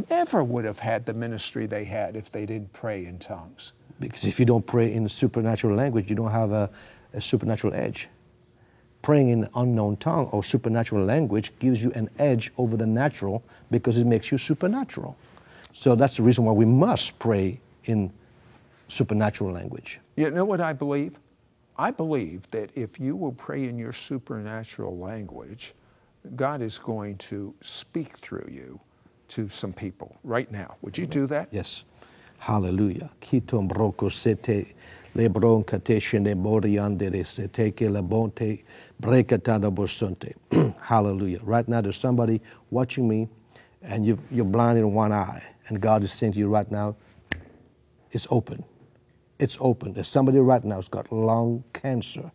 never 0.10 0.41
would 0.41 0.63
have 0.63 0.79
had 0.79 1.05
the 1.05 1.13
ministry 1.13 1.65
they 1.65 1.84
had 1.84 2.15
if 2.15 2.31
they 2.31 2.45
didn't 2.45 2.71
pray 2.71 3.05
in 3.05 3.19
tongues. 3.19 3.73
Because 3.99 4.25
if 4.25 4.39
you 4.39 4.45
don't 4.45 4.65
pray 4.65 4.93
in 4.93 5.08
supernatural 5.10 5.75
language, 5.75 6.10
you 6.10 6.15
don't 6.15 6.31
have 6.31 6.51
a, 6.51 6.69
a 7.13 7.19
supernatural 7.19 7.73
edge. 7.73 8.08
Praying 9.01 9.29
in 9.29 9.49
unknown 9.55 9.97
tongue 9.97 10.27
or 10.27 10.43
supernatural 10.43 11.03
language 11.03 11.51
gives 11.60 11.84
you 11.84 11.91
an 11.91 12.10
edge 12.17 12.51
over 12.58 12.77
the 12.77 12.88
natural 12.88 13.43
because 13.71 13.97
it 13.97 14.08
makes 14.08 14.31
you 14.31 14.38
supernatural. 14.38 15.17
So 15.73 15.95
that's 15.95 16.17
the 16.17 16.23
reason 16.23 16.45
why 16.45 16.53
we 16.53 16.65
must 16.65 17.19
pray 17.19 17.60
in 17.84 18.12
supernatural 18.87 19.51
language. 19.51 19.99
You 20.15 20.31
know 20.31 20.45
what 20.45 20.61
I 20.61 20.73
believe? 20.73 21.19
I 21.77 21.91
believe 21.91 22.49
that 22.51 22.69
if 22.75 22.99
you 22.99 23.15
will 23.15 23.33
pray 23.33 23.65
in 23.65 23.77
your 23.77 23.93
supernatural 23.93 24.97
language, 24.97 25.73
God 26.35 26.61
is 26.61 26.77
going 26.77 27.17
to 27.17 27.53
speak 27.61 28.17
through 28.19 28.47
you 28.49 28.79
to 29.29 29.49
some 29.49 29.73
people 29.73 30.15
right 30.23 30.49
now. 30.51 30.77
Would 30.81 30.97
you 30.97 31.05
do 31.05 31.27
that? 31.27 31.49
Yes. 31.51 31.83
Hallelujah. 32.37 33.09
Kitom 33.21 33.67
broko 33.67 34.11
sete 34.11 34.75
lebron 35.15 35.65
kate 35.65 35.99
shene 36.01 36.35
boriandere 36.35 37.25
sete 37.25 37.71
ke 37.71 37.89
lebonte 37.89 38.63
brekatana 39.01 39.73
bosonte. 39.73 40.33
Hallelujah. 40.81 41.39
Right 41.43 41.67
now, 41.67 41.81
there's 41.81 41.97
somebody 41.97 42.41
watching 42.69 43.07
me, 43.07 43.29
and 43.81 44.05
you've, 44.05 44.31
you're 44.31 44.45
blind 44.45 44.77
in 44.77 44.93
one 44.93 45.11
eye, 45.11 45.43
and 45.67 45.81
God 45.81 46.03
is 46.03 46.13
saying 46.13 46.33
to 46.33 46.39
you 46.39 46.49
right 46.49 46.69
now, 46.69 46.95
it's 48.11 48.27
open. 48.29 48.63
It's 49.37 49.57
open. 49.59 49.93
There's 49.93 50.07
somebody 50.07 50.39
right 50.39 50.63
now 50.63 50.75
who's 50.75 50.87
got 50.87 51.11
lung 51.11 51.63
cancer, 51.73 52.31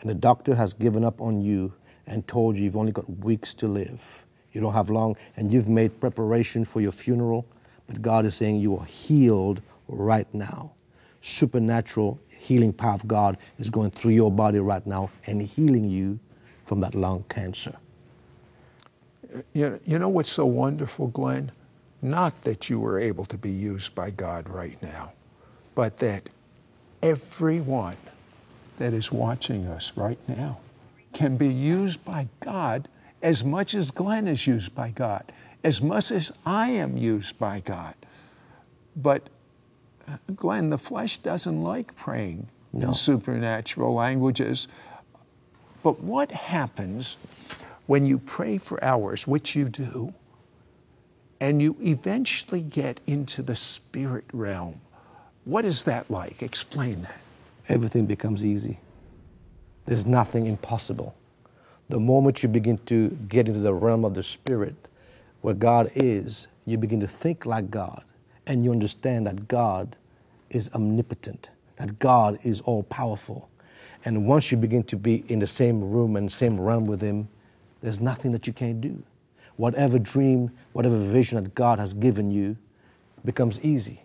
and 0.00 0.10
the 0.10 0.14
doctor 0.14 0.54
has 0.54 0.74
given 0.74 1.04
up 1.04 1.20
on 1.20 1.40
you 1.40 1.72
and 2.06 2.26
told 2.26 2.56
you 2.56 2.64
you've 2.64 2.76
only 2.76 2.92
got 2.92 3.08
weeks 3.24 3.54
to 3.54 3.68
live. 3.68 4.26
You 4.52 4.60
don't 4.60 4.72
have 4.72 4.90
long, 4.90 5.16
and 5.36 5.50
you've 5.50 5.68
made 5.68 6.00
preparation 6.00 6.64
for 6.64 6.80
your 6.80 6.92
funeral, 6.92 7.46
but 7.86 8.02
God 8.02 8.26
is 8.26 8.34
saying 8.34 8.56
you 8.56 8.76
are 8.76 8.84
healed 8.84 9.62
right 9.88 10.26
now. 10.34 10.74
Supernatural 11.22 12.20
healing 12.28 12.72
power 12.72 12.94
of 12.94 13.06
God 13.06 13.36
is 13.58 13.70
going 13.70 13.90
through 13.90 14.12
your 14.12 14.32
body 14.32 14.58
right 14.58 14.86
now 14.86 15.10
and 15.26 15.40
healing 15.40 15.88
you 15.88 16.18
from 16.64 16.80
that 16.80 16.94
lung 16.94 17.24
cancer. 17.28 17.76
You 19.52 19.78
know, 19.86 20.08
what's 20.08 20.32
so 20.32 20.46
wonderful, 20.46 21.08
Glenn? 21.08 21.52
Not 22.02 22.42
that 22.42 22.68
you 22.68 22.80
were 22.80 22.98
able 22.98 23.24
to 23.26 23.38
be 23.38 23.50
used 23.50 23.94
by 23.94 24.10
God 24.10 24.48
right 24.48 24.80
now, 24.82 25.12
but 25.74 25.98
that 25.98 26.28
everyone 27.02 27.96
that 28.78 28.92
is 28.92 29.12
watching 29.12 29.66
us 29.66 29.92
right 29.96 30.18
now 30.28 30.58
can 31.12 31.36
be 31.36 31.48
used 31.48 32.04
by 32.04 32.28
God 32.40 32.88
as 33.22 33.44
much 33.44 33.74
as 33.74 33.90
Glenn 33.90 34.26
is 34.26 34.46
used 34.46 34.74
by 34.74 34.90
God, 34.90 35.32
as 35.62 35.82
much 35.82 36.10
as 36.10 36.32
I 36.46 36.70
am 36.70 36.96
used 36.96 37.38
by 37.38 37.60
God. 37.60 37.94
But 38.96 39.28
uh, 40.08 40.16
Glenn, 40.34 40.70
the 40.70 40.78
flesh 40.78 41.18
doesn't 41.18 41.62
like 41.62 41.94
praying 41.96 42.48
in 42.72 42.94
supernatural 42.94 43.94
languages. 43.94 44.68
But 45.82 46.00
what 46.00 46.30
happens 46.30 47.18
when 47.86 48.06
you 48.06 48.18
pray 48.18 48.58
for 48.58 48.82
hours, 48.82 49.26
which 49.26 49.54
you 49.54 49.68
do, 49.68 50.14
and 51.40 51.60
you 51.60 51.76
eventually 51.80 52.62
get 52.62 53.00
into 53.06 53.42
the 53.42 53.56
spirit 53.56 54.24
realm? 54.32 54.80
What 55.44 55.64
is 55.64 55.84
that 55.84 56.10
like? 56.10 56.42
Explain 56.42 57.02
that. 57.02 57.20
Everything 57.68 58.06
becomes 58.06 58.44
easy. 58.44 58.78
There's 59.86 60.06
nothing 60.06 60.46
impossible. 60.46 61.14
The 61.88 61.98
moment 61.98 62.42
you 62.42 62.48
begin 62.48 62.78
to 62.86 63.10
get 63.28 63.48
into 63.48 63.60
the 63.60 63.74
realm 63.74 64.04
of 64.04 64.14
the 64.14 64.22
spirit, 64.22 64.88
where 65.40 65.54
God 65.54 65.90
is, 65.94 66.48
you 66.66 66.78
begin 66.78 67.00
to 67.00 67.06
think 67.06 67.46
like 67.46 67.70
God, 67.70 68.04
and 68.46 68.64
you 68.64 68.70
understand 68.70 69.26
that 69.26 69.48
God 69.48 69.96
is 70.50 70.70
omnipotent, 70.74 71.50
that 71.76 71.98
God 71.98 72.38
is 72.42 72.60
all 72.60 72.82
powerful. 72.84 73.48
And 74.04 74.26
once 74.26 74.50
you 74.50 74.58
begin 74.58 74.82
to 74.84 74.96
be 74.96 75.24
in 75.28 75.38
the 75.38 75.46
same 75.46 75.90
room 75.90 76.16
and 76.16 76.30
same 76.30 76.60
realm 76.60 76.84
with 76.86 77.00
Him, 77.00 77.28
there's 77.80 78.00
nothing 78.00 78.32
that 78.32 78.46
you 78.46 78.52
can't 78.52 78.80
do. 78.80 79.02
Whatever 79.56 79.98
dream, 79.98 80.50
whatever 80.72 80.96
vision 80.96 81.42
that 81.42 81.54
God 81.54 81.78
has 81.78 81.94
given 81.94 82.30
you 82.30 82.56
becomes 83.24 83.60
easy. 83.64 84.02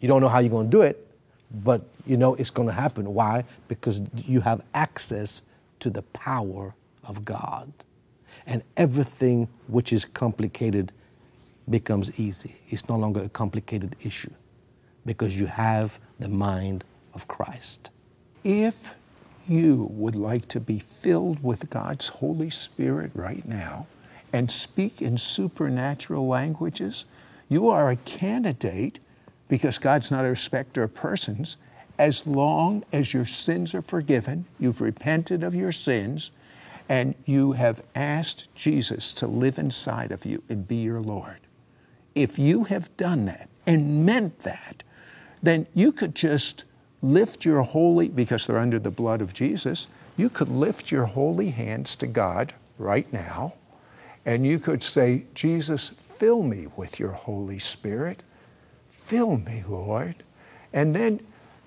You 0.00 0.08
don't 0.08 0.20
know 0.20 0.28
how 0.28 0.38
you're 0.38 0.50
going 0.50 0.70
to 0.70 0.76
do 0.76 0.82
it, 0.82 1.06
but 1.50 1.82
you 2.06 2.16
know 2.16 2.34
it's 2.34 2.50
going 2.50 2.68
to 2.68 2.74
happen. 2.74 3.12
Why? 3.14 3.44
Because 3.68 4.00
you 4.14 4.40
have 4.40 4.62
access 4.74 5.42
to 5.80 5.90
the 5.90 6.02
power 6.02 6.74
of 7.04 7.24
God. 7.24 7.72
And 8.46 8.62
everything 8.76 9.48
which 9.66 9.92
is 9.92 10.04
complicated 10.04 10.92
becomes 11.68 12.18
easy. 12.18 12.56
It's 12.68 12.88
no 12.88 12.96
longer 12.96 13.22
a 13.22 13.28
complicated 13.28 13.96
issue 14.02 14.32
because 15.04 15.38
you 15.38 15.46
have 15.46 16.00
the 16.18 16.28
mind 16.28 16.84
of 17.14 17.28
Christ. 17.28 17.90
If 18.44 18.94
you 19.48 19.88
would 19.90 20.14
like 20.14 20.48
to 20.48 20.60
be 20.60 20.78
filled 20.78 21.42
with 21.42 21.70
God's 21.70 22.08
Holy 22.08 22.50
Spirit 22.50 23.10
right 23.14 23.46
now 23.46 23.86
and 24.32 24.50
speak 24.50 25.02
in 25.02 25.18
supernatural 25.18 26.26
languages, 26.26 27.04
you 27.48 27.68
are 27.68 27.90
a 27.90 27.96
candidate 27.96 29.00
because 29.50 29.78
God's 29.78 30.10
not 30.10 30.24
a 30.24 30.28
respecter 30.28 30.82
of 30.82 30.94
persons 30.94 31.58
As 32.00 32.26
long 32.26 32.82
as 32.94 33.12
your 33.12 33.26
sins 33.26 33.74
are 33.74 33.82
forgiven, 33.82 34.46
you've 34.58 34.80
repented 34.80 35.42
of 35.42 35.54
your 35.54 35.70
sins, 35.70 36.30
and 36.88 37.14
you 37.26 37.52
have 37.52 37.84
asked 37.94 38.48
Jesus 38.54 39.12
to 39.12 39.26
live 39.26 39.58
inside 39.58 40.10
of 40.10 40.24
you 40.24 40.42
and 40.48 40.66
be 40.66 40.76
your 40.76 41.02
Lord. 41.02 41.40
If 42.14 42.38
you 42.38 42.64
have 42.64 42.96
done 42.96 43.26
that 43.26 43.50
and 43.66 44.06
meant 44.06 44.38
that, 44.40 44.82
then 45.42 45.66
you 45.74 45.92
could 45.92 46.14
just 46.14 46.64
lift 47.02 47.44
your 47.44 47.60
holy, 47.64 48.08
because 48.08 48.46
they're 48.46 48.56
under 48.56 48.78
the 48.78 48.90
blood 48.90 49.20
of 49.20 49.34
Jesus, 49.34 49.86
you 50.16 50.30
could 50.30 50.48
lift 50.48 50.90
your 50.90 51.04
holy 51.04 51.50
hands 51.50 51.96
to 51.96 52.06
God 52.06 52.54
right 52.78 53.12
now, 53.12 53.52
and 54.24 54.46
you 54.46 54.58
could 54.58 54.82
say, 54.82 55.24
Jesus, 55.34 55.90
fill 56.00 56.42
me 56.42 56.66
with 56.76 56.98
your 56.98 57.12
Holy 57.12 57.58
Spirit. 57.58 58.22
Fill 59.10 59.38
me, 59.38 59.64
Lord. 59.68 60.22
And 60.72 60.94
then 60.94 61.18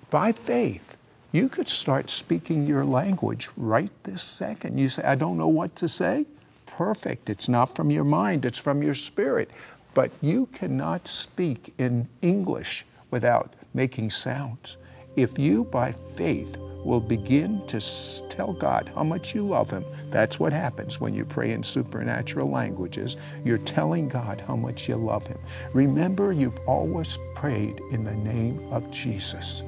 by 0.08 0.32
faith, 0.32 0.96
you 1.30 1.50
could 1.50 1.68
start 1.68 2.08
speaking 2.08 2.66
your 2.66 2.86
language 2.86 3.50
right 3.54 3.90
this 4.04 4.22
second. 4.22 4.78
You 4.78 4.88
say, 4.88 5.02
I 5.02 5.14
don't 5.14 5.36
know 5.36 5.48
what 5.48 5.76
to 5.76 5.86
say. 5.86 6.24
Perfect. 6.64 7.28
It's 7.28 7.46
not 7.46 7.76
from 7.76 7.90
your 7.90 8.02
mind, 8.02 8.46
it's 8.46 8.58
from 8.58 8.82
your 8.82 8.94
spirit. 8.94 9.50
But 9.92 10.10
you 10.22 10.46
cannot 10.54 11.06
speak 11.06 11.74
in 11.76 12.08
English 12.22 12.86
without 13.10 13.52
making 13.74 14.12
sounds. 14.12 14.78
If 15.14 15.38
you, 15.38 15.64
by 15.64 15.92
faith, 15.92 16.56
will 16.84 17.00
begin 17.00 17.66
to 17.66 17.80
tell 18.28 18.52
God 18.52 18.90
how 18.94 19.04
much 19.04 19.34
you 19.34 19.46
love 19.46 19.70
Him, 19.70 19.84
that's 20.10 20.38
what 20.38 20.52
happens 20.52 21.00
when 21.00 21.14
you 21.14 21.24
pray 21.24 21.52
in 21.52 21.62
supernatural 21.62 22.50
languages. 22.50 23.16
You're 23.44 23.58
telling 23.58 24.08
God 24.08 24.40
how 24.40 24.56
much 24.56 24.88
you 24.88 24.96
love 24.96 25.26
Him. 25.26 25.38
Remember, 25.72 26.32
you've 26.32 26.58
always 26.66 27.18
prayed 27.34 27.80
in 27.90 28.04
the 28.04 28.14
name 28.14 28.72
of 28.72 28.90
Jesus 28.90 29.62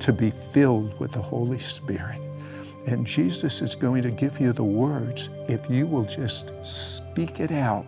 to 0.00 0.12
be 0.12 0.30
filled 0.30 0.98
with 1.00 1.12
the 1.12 1.22
Holy 1.22 1.58
Spirit. 1.58 2.20
And 2.86 3.06
Jesus 3.06 3.62
is 3.62 3.74
going 3.74 4.02
to 4.02 4.10
give 4.10 4.40
you 4.40 4.52
the 4.52 4.64
words 4.64 5.30
if 5.48 5.68
you 5.68 5.86
will 5.86 6.04
just 6.04 6.52
speak 6.62 7.40
it 7.40 7.50
out. 7.50 7.84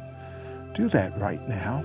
Do 0.74 0.88
that 0.88 1.16
right 1.18 1.46
now. 1.48 1.84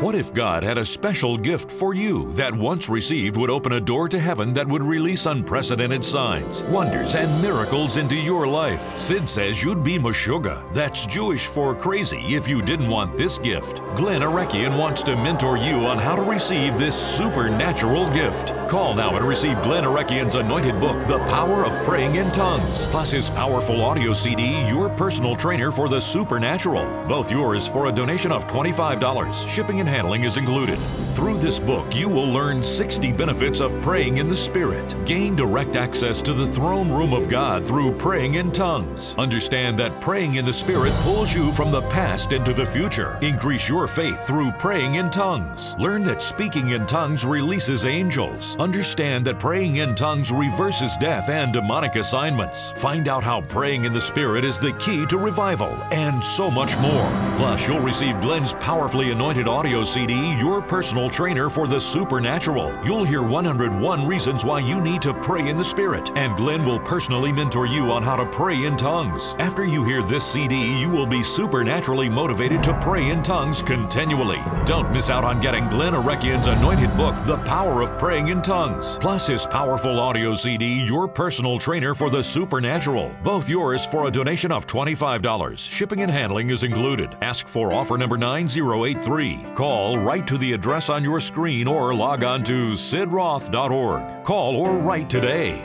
What 0.00 0.14
if 0.14 0.32
God 0.32 0.62
had 0.62 0.78
a 0.78 0.84
special 0.84 1.36
gift 1.36 1.72
for 1.72 1.92
you 1.92 2.32
that 2.34 2.54
once 2.54 2.88
received 2.88 3.36
would 3.36 3.50
open 3.50 3.72
a 3.72 3.80
door 3.80 4.08
to 4.08 4.20
heaven 4.20 4.54
that 4.54 4.68
would 4.68 4.80
release 4.80 5.26
unprecedented 5.26 6.04
signs, 6.04 6.62
wonders, 6.66 7.16
and 7.16 7.42
miracles 7.42 7.96
into 7.96 8.14
your 8.14 8.46
life? 8.46 8.96
Sid 8.96 9.28
says 9.28 9.60
you'd 9.60 9.82
be 9.82 9.98
Meshuggah. 9.98 10.72
That's 10.72 11.04
Jewish 11.04 11.48
for 11.48 11.74
crazy 11.74 12.36
if 12.36 12.46
you 12.46 12.62
didn't 12.62 12.88
want 12.88 13.18
this 13.18 13.38
gift. 13.38 13.78
Glenn 13.96 14.20
Arekion 14.20 14.78
wants 14.78 15.02
to 15.02 15.16
mentor 15.16 15.56
you 15.56 15.84
on 15.86 15.98
how 15.98 16.14
to 16.14 16.22
receive 16.22 16.78
this 16.78 16.96
supernatural 16.96 18.08
gift. 18.10 18.52
Call 18.68 18.94
now 18.94 19.16
and 19.16 19.26
receive 19.26 19.60
Glenn 19.62 19.82
Arekion's 19.82 20.36
anointed 20.36 20.78
book, 20.78 21.04
The 21.08 21.18
Power 21.26 21.64
of 21.64 21.72
Praying 21.84 22.14
in 22.14 22.30
Tongues, 22.30 22.86
plus 22.86 23.10
his 23.10 23.30
powerful 23.30 23.82
audio 23.82 24.12
CD, 24.12 24.64
Your 24.68 24.90
Personal 24.90 25.34
Trainer 25.34 25.72
for 25.72 25.88
the 25.88 26.00
Supernatural. 26.00 26.86
Both 27.08 27.32
yours 27.32 27.66
for 27.66 27.86
a 27.86 27.92
donation 27.92 28.30
of 28.30 28.46
$25. 28.46 29.48
Shipping 29.48 29.80
and 29.80 29.87
handling 29.88 30.24
is 30.24 30.36
included. 30.36 30.78
Through 31.14 31.38
this 31.38 31.58
book, 31.58 31.96
you 31.96 32.08
will 32.08 32.30
learn 32.30 32.62
60 32.62 33.10
benefits 33.10 33.58
of 33.58 33.72
praying 33.82 34.18
in 34.18 34.28
the 34.28 34.36
Spirit, 34.36 34.94
gain 35.04 35.34
direct 35.34 35.74
access 35.74 36.22
to 36.22 36.32
the 36.32 36.46
throne 36.46 36.92
room 36.92 37.12
of 37.12 37.28
God 37.28 37.66
through 37.66 37.96
praying 37.96 38.34
in 38.34 38.52
tongues, 38.52 39.16
understand 39.16 39.78
that 39.78 40.00
praying 40.00 40.36
in 40.36 40.44
the 40.44 40.52
Spirit 40.52 40.92
pulls 41.02 41.34
you 41.34 41.50
from 41.52 41.72
the 41.72 41.82
past 41.90 42.32
into 42.32 42.52
the 42.52 42.64
future, 42.64 43.18
increase 43.20 43.68
your 43.68 43.88
faith 43.88 44.24
through 44.26 44.52
praying 44.52 44.94
in 44.94 45.10
tongues, 45.10 45.74
learn 45.78 46.04
that 46.04 46.22
speaking 46.22 46.70
in 46.70 46.86
tongues 46.86 47.24
releases 47.24 47.84
angels, 47.84 48.54
understand 48.58 49.26
that 49.26 49.40
praying 49.40 49.76
in 49.76 49.94
tongues 49.96 50.30
reverses 50.30 50.96
death 50.98 51.28
and 51.30 51.52
demonic 51.52 51.96
assignments, 51.96 52.70
find 52.72 53.08
out 53.08 53.24
how 53.24 53.40
praying 53.40 53.84
in 53.84 53.92
the 53.92 54.00
Spirit 54.00 54.44
is 54.44 54.58
the 54.58 54.72
key 54.74 55.04
to 55.06 55.18
revival, 55.18 55.72
and 55.90 56.22
so 56.22 56.50
much 56.50 56.78
more. 56.78 57.10
Plus, 57.36 57.66
you'll 57.66 57.80
receive 57.80 58.20
Glenn's 58.20 58.52
powerfully 58.54 59.10
anointed 59.10 59.48
audio 59.48 59.77
CD, 59.84 60.34
Your 60.38 60.60
Personal 60.62 61.10
Trainer 61.10 61.48
for 61.48 61.66
the 61.66 61.80
Supernatural. 61.80 62.72
You'll 62.84 63.04
hear 63.04 63.22
101 63.22 64.06
reasons 64.06 64.44
why 64.44 64.60
you 64.60 64.80
need 64.80 65.02
to 65.02 65.14
pray 65.14 65.48
in 65.48 65.56
the 65.56 65.64
Spirit, 65.64 66.10
and 66.16 66.36
Glenn 66.36 66.64
will 66.64 66.80
personally 66.80 67.32
mentor 67.32 67.66
you 67.66 67.92
on 67.92 68.02
how 68.02 68.16
to 68.16 68.26
pray 68.26 68.64
in 68.64 68.76
tongues. 68.76 69.34
After 69.38 69.64
you 69.64 69.84
hear 69.84 70.02
this 70.02 70.24
CD, 70.24 70.78
you 70.78 70.88
will 70.88 71.06
be 71.06 71.22
supernaturally 71.22 72.08
motivated 72.08 72.62
to 72.64 72.78
pray 72.80 73.10
in 73.10 73.22
tongues 73.22 73.62
continually. 73.62 74.40
Don't 74.64 74.92
miss 74.92 75.10
out 75.10 75.24
on 75.24 75.40
getting 75.40 75.68
Glenn 75.68 75.94
Arekion's 75.94 76.46
anointed 76.46 76.96
book, 76.96 77.14
The 77.24 77.38
Power 77.38 77.82
of 77.82 77.98
Praying 77.98 78.28
in 78.28 78.42
Tongues, 78.42 78.98
plus 79.00 79.26
his 79.26 79.46
powerful 79.46 80.00
audio 80.00 80.34
CD, 80.34 80.84
Your 80.84 81.08
Personal 81.08 81.58
Trainer 81.58 81.94
for 81.94 82.10
the 82.10 82.22
Supernatural. 82.22 83.14
Both 83.22 83.48
yours 83.48 83.84
for 83.84 84.06
a 84.06 84.10
donation 84.10 84.52
of 84.52 84.66
$25. 84.66 85.58
Shipping 85.58 86.02
and 86.02 86.10
handling 86.10 86.50
is 86.50 86.64
included. 86.64 87.16
Ask 87.22 87.48
for 87.48 87.72
offer 87.72 87.96
number 87.96 88.18
9083. 88.18 89.44
Call, 89.68 89.98
write 89.98 90.26
to 90.28 90.38
the 90.38 90.54
address 90.54 90.88
on 90.88 91.04
your 91.04 91.20
screen, 91.20 91.66
or 91.66 91.94
log 91.94 92.24
on 92.24 92.42
to 92.44 92.72
sidroth.org. 92.72 94.24
Call 94.24 94.56
or 94.56 94.78
write 94.78 95.10
today. 95.10 95.62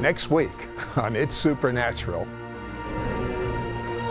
Next 0.00 0.30
week 0.30 0.66
on 0.96 1.14
It's 1.14 1.34
Supernatural, 1.34 2.26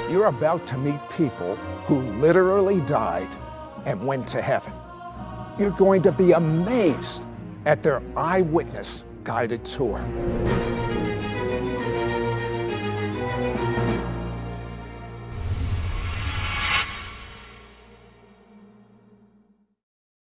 you're 0.07 0.27
about 0.27 0.67
to 0.67 0.77
meet 0.77 0.99
people 1.17 1.55
who 1.87 2.01
literally 2.21 2.79
died 2.81 3.35
and 3.87 4.05
went 4.05 4.27
to 4.27 4.41
heaven. 4.43 4.73
You're 5.57 5.71
going 5.71 6.03
to 6.03 6.11
be 6.11 6.33
amazed 6.33 7.25
at 7.65 7.81
their 7.81 8.03
eyewitness 8.15 9.03
guided 9.23 9.65
tour. 9.65 9.97